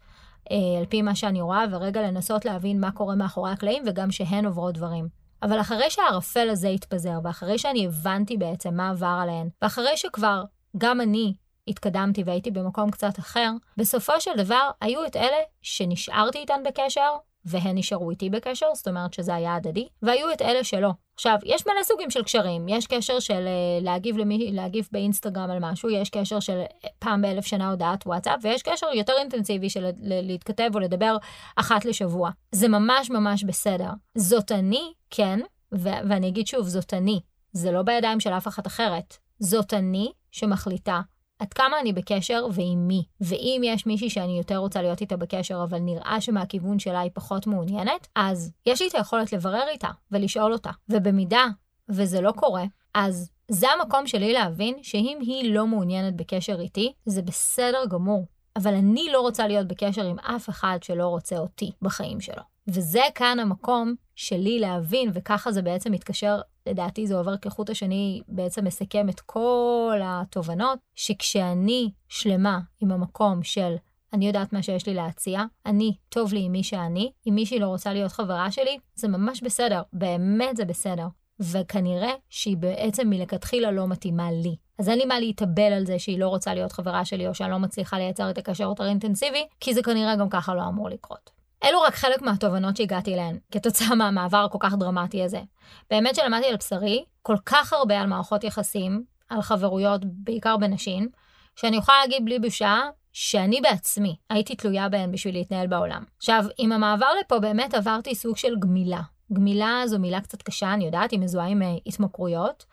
אה, 0.51 0.79
על 0.79 0.85
פי 0.85 1.01
מה 1.01 1.15
שאני 1.15 1.41
רואה, 1.41 1.65
ורגע 1.71 2.01
לנסות 2.01 2.45
להבין 2.45 2.79
מה 2.79 2.91
קורה 2.91 3.15
מאחורי 3.15 3.51
הקלעים, 3.51 3.83
וגם 3.85 4.11
שהן 4.11 4.45
עוברות 4.45 4.73
דברים. 4.73 5.07
אבל 5.43 5.61
אחרי 5.61 5.89
שהערפל 5.89 6.49
הזה 6.49 6.67
התפזר, 6.67 7.19
ואחרי 7.23 7.57
שאני 7.57 7.85
הבנתי 7.85 8.37
בעצם 8.37 8.73
מה 8.73 8.89
עבר 8.89 9.19
עליהן, 9.21 9.49
ואחרי 9.61 9.97
שכבר 9.97 10.43
גם 10.77 11.01
אני 11.01 11.33
התקדמתי 11.67 12.23
והייתי 12.23 12.51
במקום 12.51 12.91
קצת 12.91 13.19
אחר, 13.19 13.51
בסופו 13.77 14.21
של 14.21 14.31
דבר 14.37 14.69
היו 14.81 15.05
את 15.05 15.15
אלה 15.15 15.37
שנשארתי 15.61 16.37
איתן 16.37 16.61
בקשר, 16.65 17.09
והן 17.47 17.77
נשארו 17.77 18.11
איתי 18.11 18.29
בקשר, 18.29 18.65
זאת 18.73 18.87
אומרת 18.87 19.13
שזה 19.13 19.35
היה 19.35 19.55
הדדי, 19.55 19.87
והיו 20.01 20.33
את 20.33 20.41
אלה 20.41 20.63
שלא. 20.63 20.91
עכשיו, 21.13 21.37
יש 21.45 21.67
מלא 21.67 21.83
סוגים 21.83 22.09
של 22.09 22.23
קשרים, 22.23 22.67
יש 22.69 22.87
קשר 22.87 23.19
של 23.19 23.47
uh, 23.47 23.83
להגיב, 23.83 24.17
למי, 24.17 24.51
להגיב 24.51 24.87
באינסטגרם 24.91 25.51
על 25.51 25.57
משהו, 25.61 25.89
יש 25.89 26.09
קשר 26.09 26.39
של 26.39 26.61
פעם 26.99 27.21
באלף 27.21 27.45
שנה 27.45 27.69
הודעת 27.69 28.07
וואטסאפ, 28.07 28.39
ויש 28.43 28.61
קשר 28.61 28.87
יותר 28.93 29.13
אינטנסיבי 29.19 29.69
של 29.69 29.89
להתכתב 30.01 30.69
או 30.73 30.79
לדבר 30.79 31.17
אחת 31.55 31.85
לשבוע. 31.85 32.29
זה 32.51 32.67
ממש 32.67 33.09
ממש 33.09 33.43
בסדר. 33.43 33.89
זאת 34.15 34.51
אני, 34.51 34.93
כן, 35.09 35.39
ו- 35.73 36.09
ואני 36.09 36.27
אגיד 36.27 36.47
שוב, 36.47 36.67
זאת 36.67 36.93
אני. 36.93 37.19
זה 37.51 37.71
לא 37.71 37.81
בידיים 37.81 38.19
של 38.19 38.29
אף 38.33 38.47
אחת 38.47 38.67
אחרת. 38.67 39.17
זאת 39.39 39.73
אני 39.73 40.11
שמחליטה 40.31 41.01
עד 41.39 41.53
כמה 41.53 41.79
אני 41.79 41.93
בקשר 41.93 42.45
ועם 42.51 42.87
מי. 42.87 43.03
ואם 43.21 43.61
יש 43.65 43.85
מישהי 43.85 44.09
שאני 44.09 44.37
יותר 44.37 44.57
רוצה 44.57 44.81
להיות 44.81 45.01
איתה 45.01 45.17
בקשר, 45.17 45.63
אבל 45.63 45.79
נראה 45.79 46.21
שמהכיוון 46.21 46.79
שלה 46.79 46.99
היא 46.99 47.11
פחות 47.13 47.47
מעוניינת, 47.47 48.07
אז 48.15 48.51
יש 48.65 48.81
לי 48.81 48.87
את 48.87 48.95
היכולת 48.95 49.33
לברר 49.33 49.67
איתה 49.71 49.89
ולשאול 50.11 50.53
אותה. 50.53 50.71
ובמידה 50.89 51.45
וזה 51.89 52.21
לא 52.21 52.31
קורה, 52.31 52.63
אז 52.93 53.31
זה 53.51 53.67
המקום 53.69 54.07
שלי 54.07 54.33
להבין 54.33 54.83
שאם 54.83 55.17
היא 55.21 55.53
לא 55.53 55.67
מעוניינת 55.67 56.15
בקשר 56.15 56.59
איתי, 56.59 56.93
זה 57.05 57.21
בסדר 57.21 57.85
גמור. 57.89 58.25
אבל 58.55 58.73
אני 58.73 59.07
לא 59.11 59.21
רוצה 59.21 59.47
להיות 59.47 59.67
בקשר 59.67 60.05
עם 60.05 60.19
אף 60.19 60.49
אחד 60.49 60.77
שלא 60.81 61.07
רוצה 61.07 61.37
אותי 61.37 61.71
בחיים 61.81 62.21
שלו. 62.21 62.41
וזה 62.67 63.01
כאן 63.15 63.39
המקום 63.39 63.95
שלי 64.15 64.59
להבין, 64.59 65.09
וככה 65.13 65.51
זה 65.51 65.61
בעצם 65.61 65.91
מתקשר, 65.91 66.41
לדעתי 66.67 67.07
זה 67.07 67.17
עובר 67.17 67.37
כחוט 67.37 67.69
השני, 67.69 68.21
בעצם 68.27 68.65
מסכם 68.65 69.09
את 69.09 69.19
כל 69.19 69.99
התובנות, 70.03 70.79
שכשאני 70.95 71.91
שלמה 72.07 72.59
עם 72.79 72.91
המקום 72.91 73.43
של 73.43 73.75
אני 74.13 74.27
יודעת 74.27 74.53
מה 74.53 74.63
שיש 74.63 74.87
לי 74.87 74.93
להציע, 74.93 75.43
אני, 75.65 75.95
טוב 76.09 76.33
לי 76.33 76.39
עם 76.43 76.51
מי 76.51 76.63
שאני, 76.63 77.11
אם 77.27 77.35
מישהי 77.35 77.59
לא 77.59 77.67
רוצה 77.67 77.93
להיות 77.93 78.11
חברה 78.11 78.51
שלי, 78.51 78.77
זה 78.95 79.07
ממש 79.07 79.41
בסדר, 79.43 79.81
באמת 79.93 80.57
זה 80.57 80.65
בסדר. 80.65 81.07
וכנראה 81.39 82.11
שהיא 82.29 82.57
בעצם 82.57 83.09
מלכתחילה 83.09 83.71
לא 83.71 83.87
מתאימה 83.87 84.31
לי. 84.31 84.55
אז 84.79 84.89
אין 84.89 84.99
לי 84.99 85.05
מה 85.05 85.19
להתאבל 85.19 85.73
על 85.73 85.85
זה 85.85 85.99
שהיא 85.99 86.19
לא 86.19 86.27
רוצה 86.27 86.53
להיות 86.53 86.71
חברה 86.71 87.05
שלי, 87.05 87.27
או 87.27 87.33
שאני 87.33 87.51
לא 87.51 87.59
מצליחה 87.59 87.97
לייצר 87.97 88.29
את 88.29 88.37
הקשר 88.37 88.63
יותר 88.63 88.87
אינטנסיבי, 88.87 89.47
כי 89.59 89.73
זה 89.73 89.83
כנראה 89.83 90.15
גם 90.15 90.29
ככה 90.29 90.55
לא 90.55 90.67
אמור 90.67 90.89
לקרות. 90.89 91.36
אלו 91.63 91.81
רק 91.81 91.95
חלק 91.95 92.21
מהתובנות 92.21 92.77
שהגעתי 92.77 93.13
אליהן, 93.13 93.37
כתוצאה 93.51 93.95
מהמעבר 93.95 94.37
הכל 94.37 94.57
כך 94.61 94.73
דרמטי 94.73 95.23
הזה. 95.23 95.41
באמת 95.89 96.15
שלמדתי 96.15 96.47
על 96.47 96.55
בשרי 96.55 97.03
כל 97.21 97.37
כך 97.45 97.73
הרבה 97.73 98.01
על 98.01 98.07
מערכות 98.07 98.43
יחסים, 98.43 99.03
על 99.29 99.41
חברויות, 99.41 100.01
בעיקר 100.05 100.57
בנשים, 100.57 101.09
שאני 101.55 101.77
יכולה 101.77 101.97
להגיד 102.01 102.25
בלי 102.25 102.39
בושה, 102.39 102.81
שאני 103.13 103.61
בעצמי 103.61 104.15
הייתי 104.29 104.55
תלויה 104.55 104.89
בהן 104.89 105.11
בשביל 105.11 105.35
להתנהל 105.35 105.67
בעולם. 105.67 106.03
עכשיו, 106.17 106.45
עם 106.57 106.71
המעבר 106.71 107.07
לפה 107.19 107.39
באמת 107.39 107.73
עברתי 107.73 108.15
סוג 108.15 108.37
של 108.37 108.55
גמילה. 108.59 109.01
גמילה 109.33 109.81
זו 109.85 109.99
מילה 109.99 110.21
קצת 110.21 110.41
קשה, 110.41 110.73
אני 110.73 110.85
יודעת, 110.85 111.11
היא 111.11 111.19
מזוהה 111.19 111.47
עם 111.47 111.61
uh, 111.61 111.65
התמכרויות, 111.85 112.65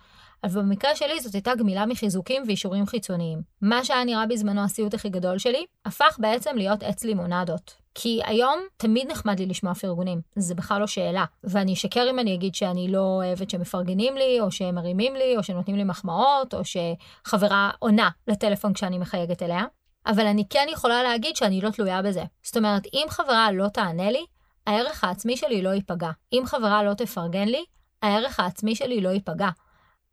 אבל 0.45 0.63
במקרה 0.63 0.97
שלי 0.97 1.21
זאת 1.21 1.35
הייתה 1.35 1.55
גמילה 1.55 1.87
מחיזוקים 1.87 2.43
ואישורים 2.47 2.87
חיצוניים. 2.87 3.43
מה 3.63 3.85
שהיה 3.85 4.05
נראה 4.05 4.27
בזמנו 4.27 4.65
הסיוט 4.65 4.95
הכי 4.95 5.09
גדול 5.09 5.39
שלי, 5.39 5.65
הפך 5.85 6.17
בעצם 6.19 6.57
להיות 6.57 6.83
עץ 6.83 7.05
לימונדות. 7.05 7.84
כי 7.95 8.21
היום 8.25 8.61
תמיד 8.77 9.11
נחמד 9.11 9.41
לי 9.41 9.47
לשמוע 9.47 9.75
פרגונים, 9.75 10.21
זה 10.37 10.55
בכלל 10.55 10.81
לא 10.81 10.87
שאלה. 10.87 11.25
ואני 11.45 11.73
אשקר 11.73 12.07
אם 12.11 12.19
אני 12.19 12.35
אגיד 12.35 12.55
שאני 12.55 12.89
לא 12.89 12.99
אוהבת 12.99 13.51
שמפרגנים 13.51 14.17
לי, 14.17 14.41
או 14.41 14.51
שמרימים 14.51 15.17
לי, 15.17 15.37
או 15.37 15.43
שנותנים 15.43 15.77
לי 15.77 15.85
מחמאות, 15.85 16.55
או 16.55 16.61
שחברה 16.65 17.71
עונה 17.79 18.11
לטלפון 18.29 18.73
כשאני 18.73 18.99
מחייגת 18.99 19.43
אליה. 19.43 19.65
אבל 20.07 20.27
אני 20.27 20.45
כן 20.51 20.67
יכולה 20.73 21.03
להגיד 21.03 21.37
שאני 21.37 21.61
לא 21.61 21.71
תלויה 21.71 22.03
בזה. 22.03 22.25
זאת 22.43 22.57
אומרת, 22.57 22.83
אם 22.95 23.07
חברה 23.09 23.53
לא 23.53 23.69
תענה 23.69 24.11
לי, 24.11 24.25
הערך 24.67 25.05
העצמי 25.05 25.37
שלי 25.37 25.63
לא 25.63 25.71
ייפגע. 25.71 26.11
אם 26.33 26.43
חברה 26.47 26.83
לא 26.83 26.95
תפרגן 26.95 27.49
לי, 27.49 27.65
הערך 28.03 28.41
העצמי 28.41 28.75
שלי 28.75 29.01
לא 29.01 29.09
ייפגע. 29.09 29.49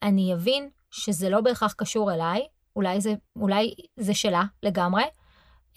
אני 0.04 0.34
אבין 0.34 0.70
שזה 0.91 1.30
לא 1.30 1.41
בהכרח 1.41 1.74
קשור 1.74 2.13
אליי, 2.13 2.41
אולי 2.76 3.02
זה, 3.02 3.13
אולי 3.36 3.74
זה 3.98 4.13
שלה 4.13 4.44
לגמרי. 4.63 5.04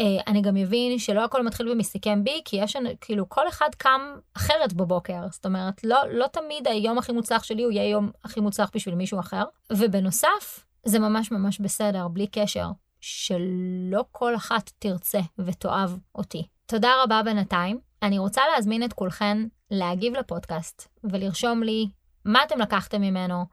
Uh, 0.03 0.05
אני 0.27 0.43
גם 0.43 0.57
אבין 0.57 0.99
שלא 0.99 1.25
הכל 1.25 1.47
מתחיל 1.47 1.69
ומסתכם 1.69 2.25
בי, 2.25 2.43
כי 2.45 2.57
יש, 2.57 2.77
כאילו, 3.01 3.29
כל 3.29 3.49
אחד 3.49 3.69
קם 3.79 4.01
אחרת 4.37 4.73
בבוקר. 4.73 5.21
זאת 5.31 5.47
אומרת, 5.47 5.85
לא, 5.85 5.99
לא 6.11 6.27
תמיד 6.27 6.69
היום 6.69 6.99
הכי 6.99 7.13
מוצלח 7.13 7.43
שלי 7.43 7.63
הוא 7.63 7.73
יהיה 7.73 7.91
יום 7.91 8.11
הכי 8.25 8.41
מוצלח 8.41 8.71
בשביל 8.75 8.95
מישהו 8.95 9.21
אחר. 9.21 9.45
ובנוסף, 9.73 10.67
זה 10.85 10.99
ממש 10.99 11.31
ממש 11.31 11.61
בסדר, 11.61 12.09
בלי 12.09 12.27
קשר, 12.27 12.67
שלא 13.01 14.05
כל 14.13 14.37
אחת 14.37 14.71
תרצה 14.79 15.21
ותאהב 15.39 15.91
אותי. 16.15 16.47
תודה 16.67 16.91
רבה 17.03 17.23
בינתיים. 17.25 17.79
אני 18.03 18.19
רוצה 18.19 18.43
להזמין 18.55 18.85
את 18.85 18.93
כולכן 18.93 19.39
להגיב 19.71 20.15
לפודקאסט 20.15 20.89
ולרשום 21.05 21.63
לי 21.63 21.89
מה 22.25 22.43
אתם 22.45 22.61
לקחתם 22.61 23.01
ממנו, 23.01 23.45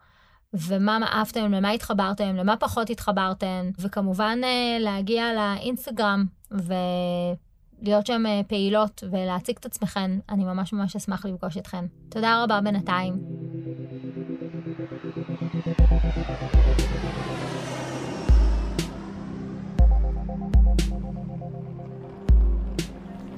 ומה 0.54 1.00
אהבתם, 1.14 1.52
למה 1.52 1.70
התחברתם, 1.70 2.36
למה 2.36 2.58
פחות 2.58 2.90
התחברתם, 2.90 3.70
וכמובן 3.80 4.40
אה, 4.44 4.78
להגיע 4.80 5.24
לאינסטגרם 5.34 6.26
ולהיות 6.52 8.08
שם 8.08 8.26
אה, 8.26 8.42
פעילות 8.48 9.04
ולהציג 9.12 9.58
את 9.60 9.66
עצמכן. 9.66 10.12
אני 10.30 10.44
ממש 10.44 10.74
ממש 10.74 10.96
אשמח 10.96 11.26
לפגוש 11.26 11.58
אתכן. 11.58 11.86
תודה 12.10 12.44
רבה 12.44 12.62
בינתיים. 12.62 13.14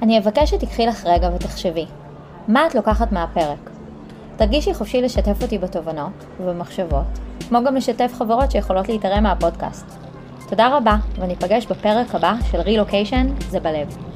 אני 0.01 0.19
אבקש 0.19 0.49
שתיקחי 0.49 0.85
לך 0.85 1.05
רגע 1.05 1.29
ותחשבי, 1.35 1.85
מה 2.47 2.67
את 2.67 2.75
לוקחת 2.75 3.11
מהפרק? 3.11 3.72
תרגישי 4.37 4.73
חופשי 4.73 5.01
לשתף 5.01 5.41
אותי 5.41 5.57
בתובנות 5.57 6.25
ובמחשבות, 6.39 7.19
כמו 7.49 7.63
גם 7.63 7.75
לשתף 7.75 8.11
חברות 8.17 8.51
שיכולות 8.51 8.89
להתערם 8.89 9.23
מהפודקאסט. 9.23 9.85
תודה 10.49 10.77
רבה, 10.77 10.95
וניפגש 11.19 11.65
בפרק 11.65 12.15
הבא 12.15 12.33
של 12.51 12.61
רילוקיישן 12.61 13.27
זה 13.49 13.59
בלב. 13.59 14.12